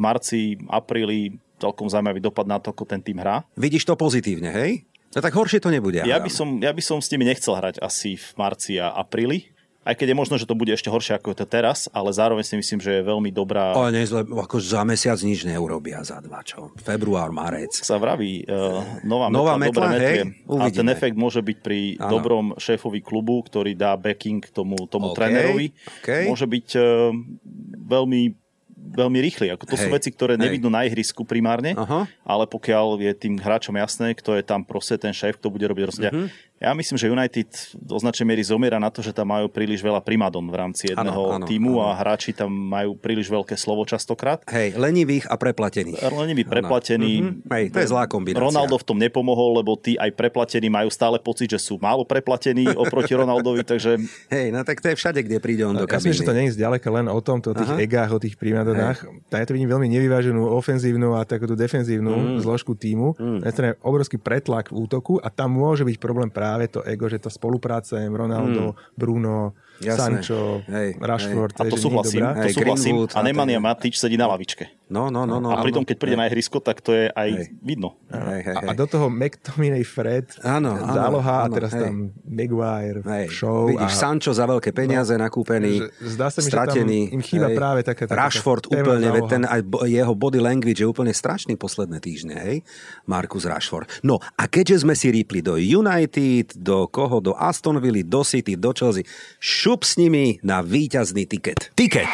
[0.02, 3.46] marci, apríli celkom zaujímavý dopad na to, ako ten tým hrá.
[3.56, 4.84] Vidíš to pozitívne, hej?
[5.14, 6.02] No tak horšie to nebude.
[6.02, 9.53] Ja by, som, ja by som s nimi nechcel hrať asi v marci a apríli.
[9.84, 12.56] Aj keď je možno, že to bude ešte horšie ako to teraz, ale zároveň si
[12.56, 13.76] myslím, že je veľmi dobrá...
[13.76, 16.72] Ale nezle, ako za mesiac nič neurobia, za dva, čo?
[16.80, 17.76] Február, marec.
[17.76, 20.18] Sa vraví, uh, nová, nová metla, metla hej,
[20.56, 22.12] A ten efekt môže byť pri ano.
[22.16, 25.68] dobrom šéfovi klubu, ktorý dá backing tomu, tomu okay, trénerovi.
[26.00, 26.24] Okay.
[26.32, 27.12] Môže byť uh,
[27.84, 28.44] veľmi
[28.84, 29.48] veľmi rýchly.
[29.50, 30.60] Ako to hej, sú veci, ktoré hej.
[30.60, 32.06] na ihrisku primárne, Aha.
[32.28, 35.84] ale pokiaľ je tým hráčom jasné, kto je tam proste ten šéf, kto bude robiť
[35.88, 36.14] rozhodnutia.
[36.14, 36.30] Uh-huh.
[36.64, 40.00] Ja myslím, že United do značnej miery zomiera na to, že tam majú príliš veľa
[40.00, 41.92] primadon v rámci jedného ano, ano, týmu ano.
[41.92, 44.40] a hráči tam majú príliš veľké slovo častokrát.
[44.48, 46.00] Hej, lenivých a preplatených.
[46.00, 47.14] Lenivých, preplatení.
[47.20, 47.52] Uh-huh.
[47.52, 48.48] Hej, to je zlá kombinácia.
[48.48, 52.72] Ronaldo v tom nepomohol, lebo tí aj preplatení majú stále pocit, že sú málo preplatení
[52.84, 54.00] oproti Ronaldovi, takže...
[54.32, 55.92] Hej, no tak to je všade, kde príde on do kabiny.
[55.92, 57.84] Ja myslím, že to nie je zďaleka len o tom, o tých Aha.
[57.84, 59.04] egách, o tých primadonách.
[59.36, 62.48] Ja to vidím veľmi nevyváženú ofenzívnu a takúto defenzívnu mm.
[62.48, 63.20] zložku týmu.
[63.20, 63.44] Mm.
[63.44, 67.30] Je obrovský pretlak v útoku a tam môže byť problém práve to ego, že to
[67.30, 68.98] spolupráca, Ronaldo, mm.
[68.98, 69.98] Bruno, Jasné.
[69.98, 71.56] Sancho, hej, Rashford.
[71.60, 71.68] Hej.
[71.68, 72.96] A to súhlasím, to hej, súhlasím.
[73.16, 74.70] A Nemanja Matič sedí na lavičke.
[74.94, 75.42] No, no, no.
[75.42, 76.22] no a pritom, keď príde hej.
[76.22, 77.50] na ihrisko, tak to je aj hej.
[77.66, 77.98] vidno.
[78.14, 78.68] Hej, hej, hej.
[78.70, 81.82] A, a do toho McTominay Fred, áno, záloha áno, a teraz hej.
[81.90, 83.28] tam Maguire, hej.
[83.34, 83.74] Show.
[83.74, 84.02] Vidíš, a...
[84.06, 87.00] Sancho za veľké peniaze no, nakúpený, zdá sa mi, stratený.
[87.02, 87.58] Že tam im chýba hej.
[87.58, 91.58] práve taká, taká Rashford taká úplne, veď ten aj jeho body language je úplne strašný
[91.58, 92.62] posledné týždne, hej?
[93.10, 93.90] Markus Rashford.
[94.06, 98.54] No a keďže sme si rýpli do United, do koho, do Aston Villa, do City,
[98.54, 99.02] do Chelsea,
[99.42, 101.74] šup s nimi na víťazný tiket.
[101.74, 102.14] Tiket.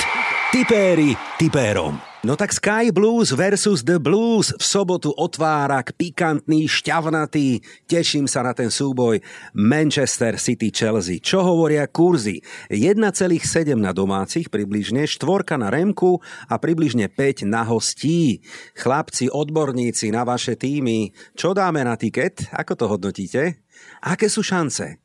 [0.55, 2.08] Tipéri tipérom.
[2.19, 7.63] No tak Sky Blues versus The Blues v sobotu otvára k pikantný, šťavnatý.
[7.87, 9.23] Teším sa na ten súboj
[9.55, 11.23] Manchester City Chelsea.
[11.23, 12.43] Čo hovoria kurzy?
[12.67, 13.39] 1,7
[13.79, 16.19] na domácich, približne štvorka na Remku
[16.51, 18.43] a približne 5 na hostí.
[18.75, 22.51] Chlapci, odborníci na vaše týmy, čo dáme na tiket?
[22.51, 23.63] Ako to hodnotíte?
[24.03, 24.99] Aké sú šance?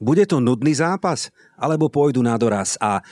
[0.00, 1.28] Bude to nudný zápas?
[1.60, 2.80] Alebo pôjdu na doraz?
[2.80, 3.04] A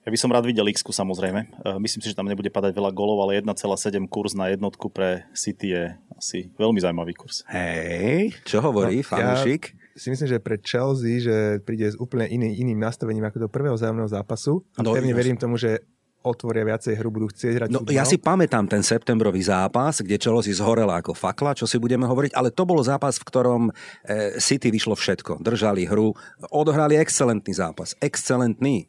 [0.00, 1.40] ja by som rád videl x samozrejme.
[1.60, 5.28] E, myslím si, že tam nebude padať veľa golov, ale 1,7 kurz na jednotku pre
[5.36, 5.84] City je
[6.16, 7.44] asi veľmi zaujímavý kurz.
[7.52, 9.76] Hej, čo hovorí no, fanúšik?
[9.76, 13.48] Ja si myslím, že pre Chelsea, že príde s úplne iný, iným nastavením ako do
[13.52, 14.64] prvého zájomného zápasu.
[14.76, 15.84] A no, pevne verím tomu, že
[16.20, 20.52] otvoria viacej hru, budú chcieť hrať No, ja si pamätám ten septembrový zápas, kde Chelsea
[20.52, 24.68] zhorela ako fakla, čo si budeme hovoriť, ale to bol zápas, v ktorom e, City
[24.68, 25.40] vyšlo všetko.
[25.40, 26.12] Držali hru,
[26.52, 27.96] odohrali excelentný zápas.
[28.04, 28.84] Excelentný.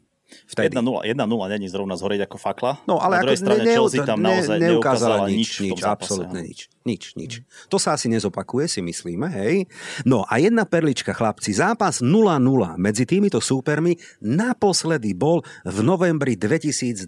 [0.48, 0.74] Vtedy.
[0.76, 2.72] 1-0, 1-0 není zrovna zhoreť ako fakla.
[2.84, 6.40] No ale Na ako strane ne, Chelsea tam naozaj ne, neukázala nič, nič, nič absolútne
[6.44, 6.60] nič.
[6.82, 7.32] Nič, nič.
[7.70, 9.70] To sa asi nezopakuje, si myslíme, hej.
[10.02, 11.54] No a jedna perlička, chlapci.
[11.54, 12.42] Zápas 0-0
[12.74, 17.06] medzi týmito súpermi naposledy bol v novembri 2012.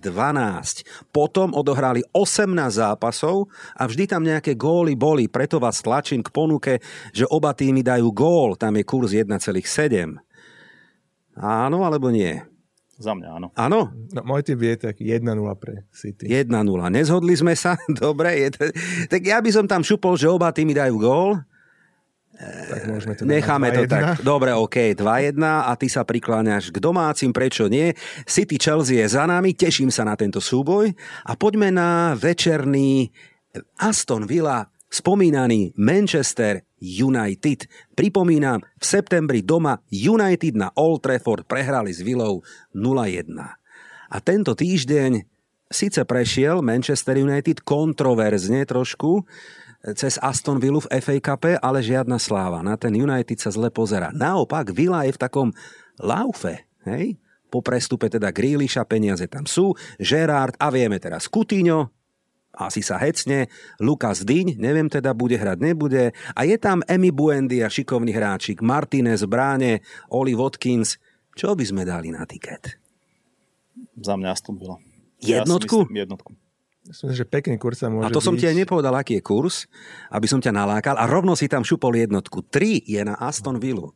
[1.10, 5.26] Potom odohrali 18 zápasov a vždy tam nejaké góly boli.
[5.26, 6.72] Preto vás tlačím k ponuke,
[7.10, 8.54] že oba týmy dajú gól.
[8.54, 10.22] Tam je kurz 1,7.
[11.34, 12.53] Áno alebo nie?
[12.94, 13.48] Za mňa áno.
[13.58, 13.80] Áno?
[14.14, 15.26] No, môj typ je tak 1-0
[15.58, 16.30] pre City.
[16.30, 16.50] 1-0.
[16.94, 17.74] Nezhodli sme sa?
[18.02, 18.38] Dobre.
[18.38, 18.62] Je to...
[19.10, 21.42] Tak ja by som tam šupol, že oba týmy dajú gól.
[22.34, 24.18] Tak môžeme to Necháme to tak.
[24.26, 27.94] Dobre, OK, 2-1 a ty sa prikláňaš k domácim, prečo nie?
[28.26, 30.90] City Chelsea je za nami, teším sa na tento súboj
[31.30, 33.14] a poďme na večerný
[33.78, 37.64] Aston Villa spomínaný Manchester United.
[37.96, 42.44] Pripomínam, v septembri doma United na Old Trafford prehrali s Villou
[42.76, 43.32] 0-1.
[44.12, 45.24] A tento týždeň
[45.72, 49.24] síce prešiel Manchester United kontroverzne trošku,
[49.92, 52.64] cez Aston Villa v FA Cup, ale žiadna sláva.
[52.64, 54.08] Na ten United sa zle pozera.
[54.16, 55.48] Naopak, Villa je v takom
[56.00, 57.20] laufe, hej?
[57.52, 61.92] Po prestupe teda Grealisha peniaze tam sú, Gerard a vieme teraz Coutinho,
[62.54, 63.50] asi sa hecne,
[63.82, 66.14] Lukas Dyň, neviem teda, bude hrať, nebude.
[66.34, 70.96] A je tam Emi Buendy a šikovný hráčik, Martinez, Bráne, Oli Watkins.
[71.34, 72.78] Čo by sme dali na tiket?
[73.98, 74.78] Za mňa Aston Villa.
[75.18, 75.82] Jednotku?
[75.82, 76.30] Ja myslím, jednotku.
[76.84, 78.26] Myslím, že pekný kurz sa môže A to byť.
[78.28, 79.64] som ti aj nepovedal, aký je kurz,
[80.12, 81.00] aby som ťa nalákal.
[81.00, 82.44] A rovno si tam šupol jednotku.
[82.44, 83.88] 3 je na Aston Villa.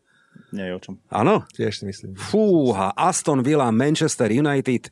[0.56, 0.94] Nie je o čom.
[1.12, 1.44] Áno?
[1.52, 2.16] Tiež si myslím.
[2.16, 4.88] Fúha, Aston Villa, Manchester United.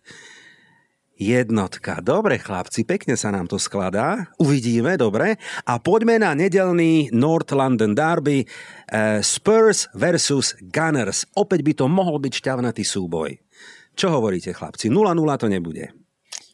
[1.17, 2.05] Jednotka.
[2.05, 4.29] Dobre, chlapci, pekne sa nám to skladá.
[4.37, 5.41] Uvidíme, dobre.
[5.65, 8.45] A poďme na nedelný North London Derby.
[8.93, 11.25] Uh, Spurs versus Gunners.
[11.33, 13.41] Opäť by to mohol byť šťavnatý súboj.
[13.97, 14.93] Čo hovoríte, chlapci?
[14.93, 15.89] 0-0 to nebude.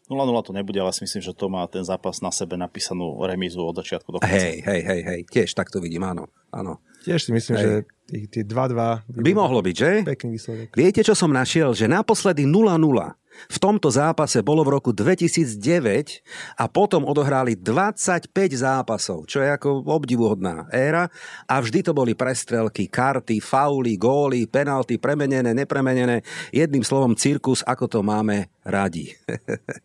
[0.06, 3.66] 0-0 to nebude, ale si myslím, že to má ten zápas na sebe napísanú remízu
[3.66, 4.30] od začiatku do konca.
[4.30, 5.20] Hej, hej, hej, hej.
[5.26, 6.30] Tiež tak to vidím, áno.
[6.54, 6.78] áno.
[7.02, 7.64] Tiež si myslím, hej.
[7.66, 7.70] že
[8.30, 9.90] tie 2-2 by, by mohlo byť, že?
[10.06, 10.70] Pekný výsledok.
[10.78, 11.74] Viete, čo som našiel?
[11.74, 12.78] Že naposledy 0-0
[13.50, 19.88] v tomto zápase bolo v roku 2009 a potom odohrali 25 zápasov, čo je ako
[19.88, 21.08] obdivuhodná éra
[21.48, 26.20] a vždy to boli prestrelky, karty, fauly, góly, penalty, premenené, nepremenené,
[26.52, 29.10] jedným slovom cirkus, ako to máme radi.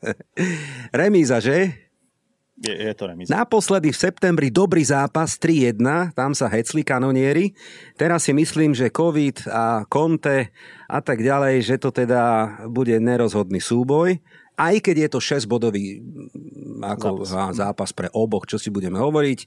[1.00, 1.87] Remíza, že?
[2.58, 3.30] Je, je to remíza.
[3.30, 5.78] Naposledy v septembri dobrý zápas 3-1,
[6.18, 7.54] tam sa hecli kanonieri.
[7.94, 10.50] Teraz si myslím, že COVID a Conte
[10.90, 14.18] a tak ďalej, že to teda bude nerozhodný súboj
[14.58, 17.56] aj keď je to 6-bodový mm, ako zápas.
[17.58, 19.40] zápas pre oboch, čo si budeme hovoriť.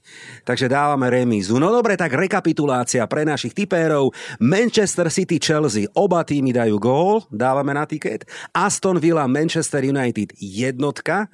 [0.47, 1.59] Takže dávame remízu.
[1.59, 4.15] No dobre, tak rekapitulácia pre našich tipérov.
[4.39, 8.27] Manchester City, Chelsea, oba týmy dajú gól, dávame na tiket.
[8.55, 11.27] Aston Villa, Manchester United jednotka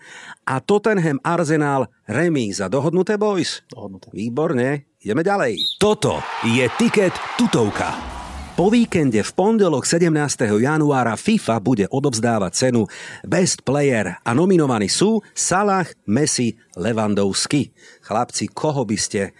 [0.48, 2.72] a Tottenham Arsenal remíza.
[2.72, 3.60] Dohodnuté, boys?
[3.68, 4.08] Dohodnuté.
[4.12, 5.80] Výborne, ideme ďalej.
[5.80, 8.25] Toto je tiket tutovka.
[8.56, 10.08] Po víkende v pondelok 17.
[10.48, 12.88] januára FIFA bude odobzdávať cenu
[13.20, 17.76] Best Player a nominovaní sú Salah, Messi, Lewandowski.
[18.00, 19.36] Chlapci, koho by ste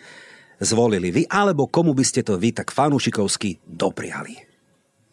[0.61, 4.46] zvolili vy, alebo komu by ste to vy tak fanúšikovsky dopriali?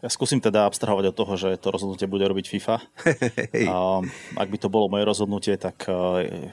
[0.04, 2.76] Ja skúsim teda abstrahovať od toho, že to rozhodnutie bude robiť FIFA.
[3.72, 4.04] A
[4.36, 6.51] ak by to bolo moje rozhodnutie, tak e,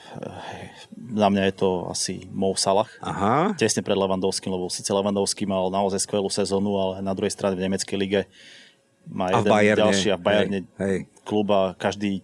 [0.95, 2.87] na mňa je to asi Mo Salah.
[3.03, 3.51] Aha.
[3.59, 7.67] Tesne pred Lewandowským, lebo síce Lewandowski mal naozaj skvelú sezónu, ale na druhej strane v
[7.67, 8.21] nemeckej lige
[9.11, 10.99] má a jeden Bayerne, ďalší a v Bayerne hej, hej.
[11.27, 12.23] klub a každý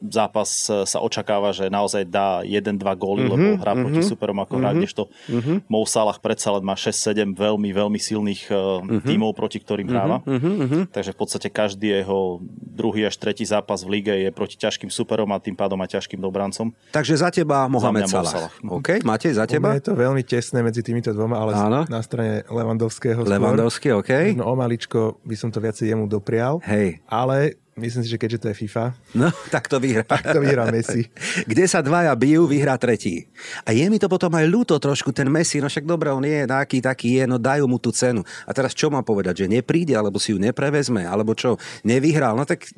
[0.00, 4.00] zápas e, sa očakáva, že naozaj dá 1-2 góly, Mhm, mm-hmm, lebo hrá mm-hmm, proti
[4.02, 5.56] superom ako mm-hmm, hrá, kdežto mm-hmm.
[5.68, 9.06] Mo Salah predsa len má 6-7 veľmi, veľmi silných mm-hmm.
[9.06, 10.22] tímov, proti ktorým hráva.
[10.24, 14.88] Mm-hmm, Takže v podstate každý jeho druhý až tretí zápas v lige je proti ťažkým
[14.88, 16.72] superom a tým pádom aj ťažkým dobrancom.
[16.94, 18.32] Takže za teba Mohamed Mo Salah.
[18.32, 18.52] Salah.
[18.64, 19.74] OK, Matej, za teba?
[19.76, 21.80] je to veľmi tesné medzi týmito dvoma, ale Áno.
[21.90, 23.32] na strane Levandovského skôr.
[23.34, 24.38] Lewandowski, OK.
[24.38, 26.62] No o maličko by som to viacej jemu doprial.
[26.64, 27.02] Hej.
[27.10, 30.02] Ale myslím si, že keďže to je FIFA, No, tak to vyhrá.
[30.02, 31.06] tak to vyhrá Messi.
[31.50, 33.30] Kde sa dvaja bijú, vyhrá tretí.
[33.62, 36.46] A je mi to potom aj ľúto trošku, ten Messi, no však dobre, on je
[36.46, 38.22] taký, taký je, no dajú mu tú cenu.
[38.46, 41.56] A teraz čo mám povedať, že nepríde, alebo si ju neprevezme, alebo čo,
[41.86, 42.68] nevyhral, no tak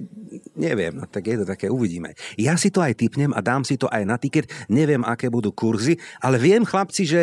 [0.56, 2.12] neviem, no tak je to také, uvidíme.
[2.36, 5.52] Ja si to aj typnem a dám si to aj na tiket, neviem, aké budú
[5.52, 7.22] kurzy, ale viem, chlapci, že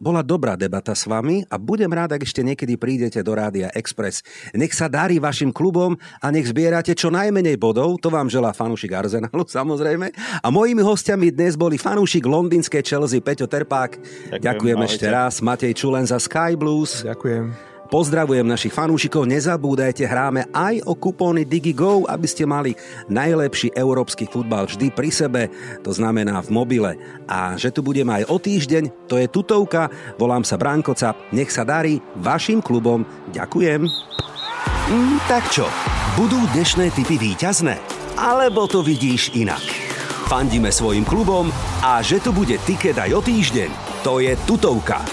[0.00, 4.20] bola dobrá debata s vami a budem rád, ak ešte niekedy prídete do Rádia Express.
[4.52, 8.92] Nech sa darí vašim klubom a nech zbierate čo najmenej bodov, to vám želá fanúšik
[8.92, 10.12] Arsenalu, samozrejme.
[10.40, 13.96] A mojimi hostiami dnes boli fanúšik londýnskej Chelsea Peťo Terpák.
[13.96, 14.92] Ďakujem, Ďakujem ahojte.
[14.92, 15.34] ešte raz.
[15.44, 17.04] Matej Čulen za Sky Blues.
[17.04, 17.75] Ďakujem.
[17.86, 22.74] Pozdravujem našich fanúšikov, nezabúdajte, hráme aj o kupóny DigiGo, aby ste mali
[23.06, 25.42] najlepší európsky futbal vždy pri sebe,
[25.86, 26.92] to znamená v mobile.
[27.30, 29.86] A že tu budeme aj o týždeň, to je tutovka,
[30.18, 30.98] volám sa Branko
[31.30, 33.06] nech sa darí vašim klubom.
[33.30, 33.86] Ďakujem.
[34.86, 35.70] Mm, tak čo,
[36.18, 37.78] budú dnešné typy víťazné?
[38.18, 39.62] Alebo to vidíš inak?
[40.26, 41.54] Fandíme svojim klubom
[41.86, 43.70] a že tu bude tiket aj o týždeň,
[44.02, 45.06] to je tutovka.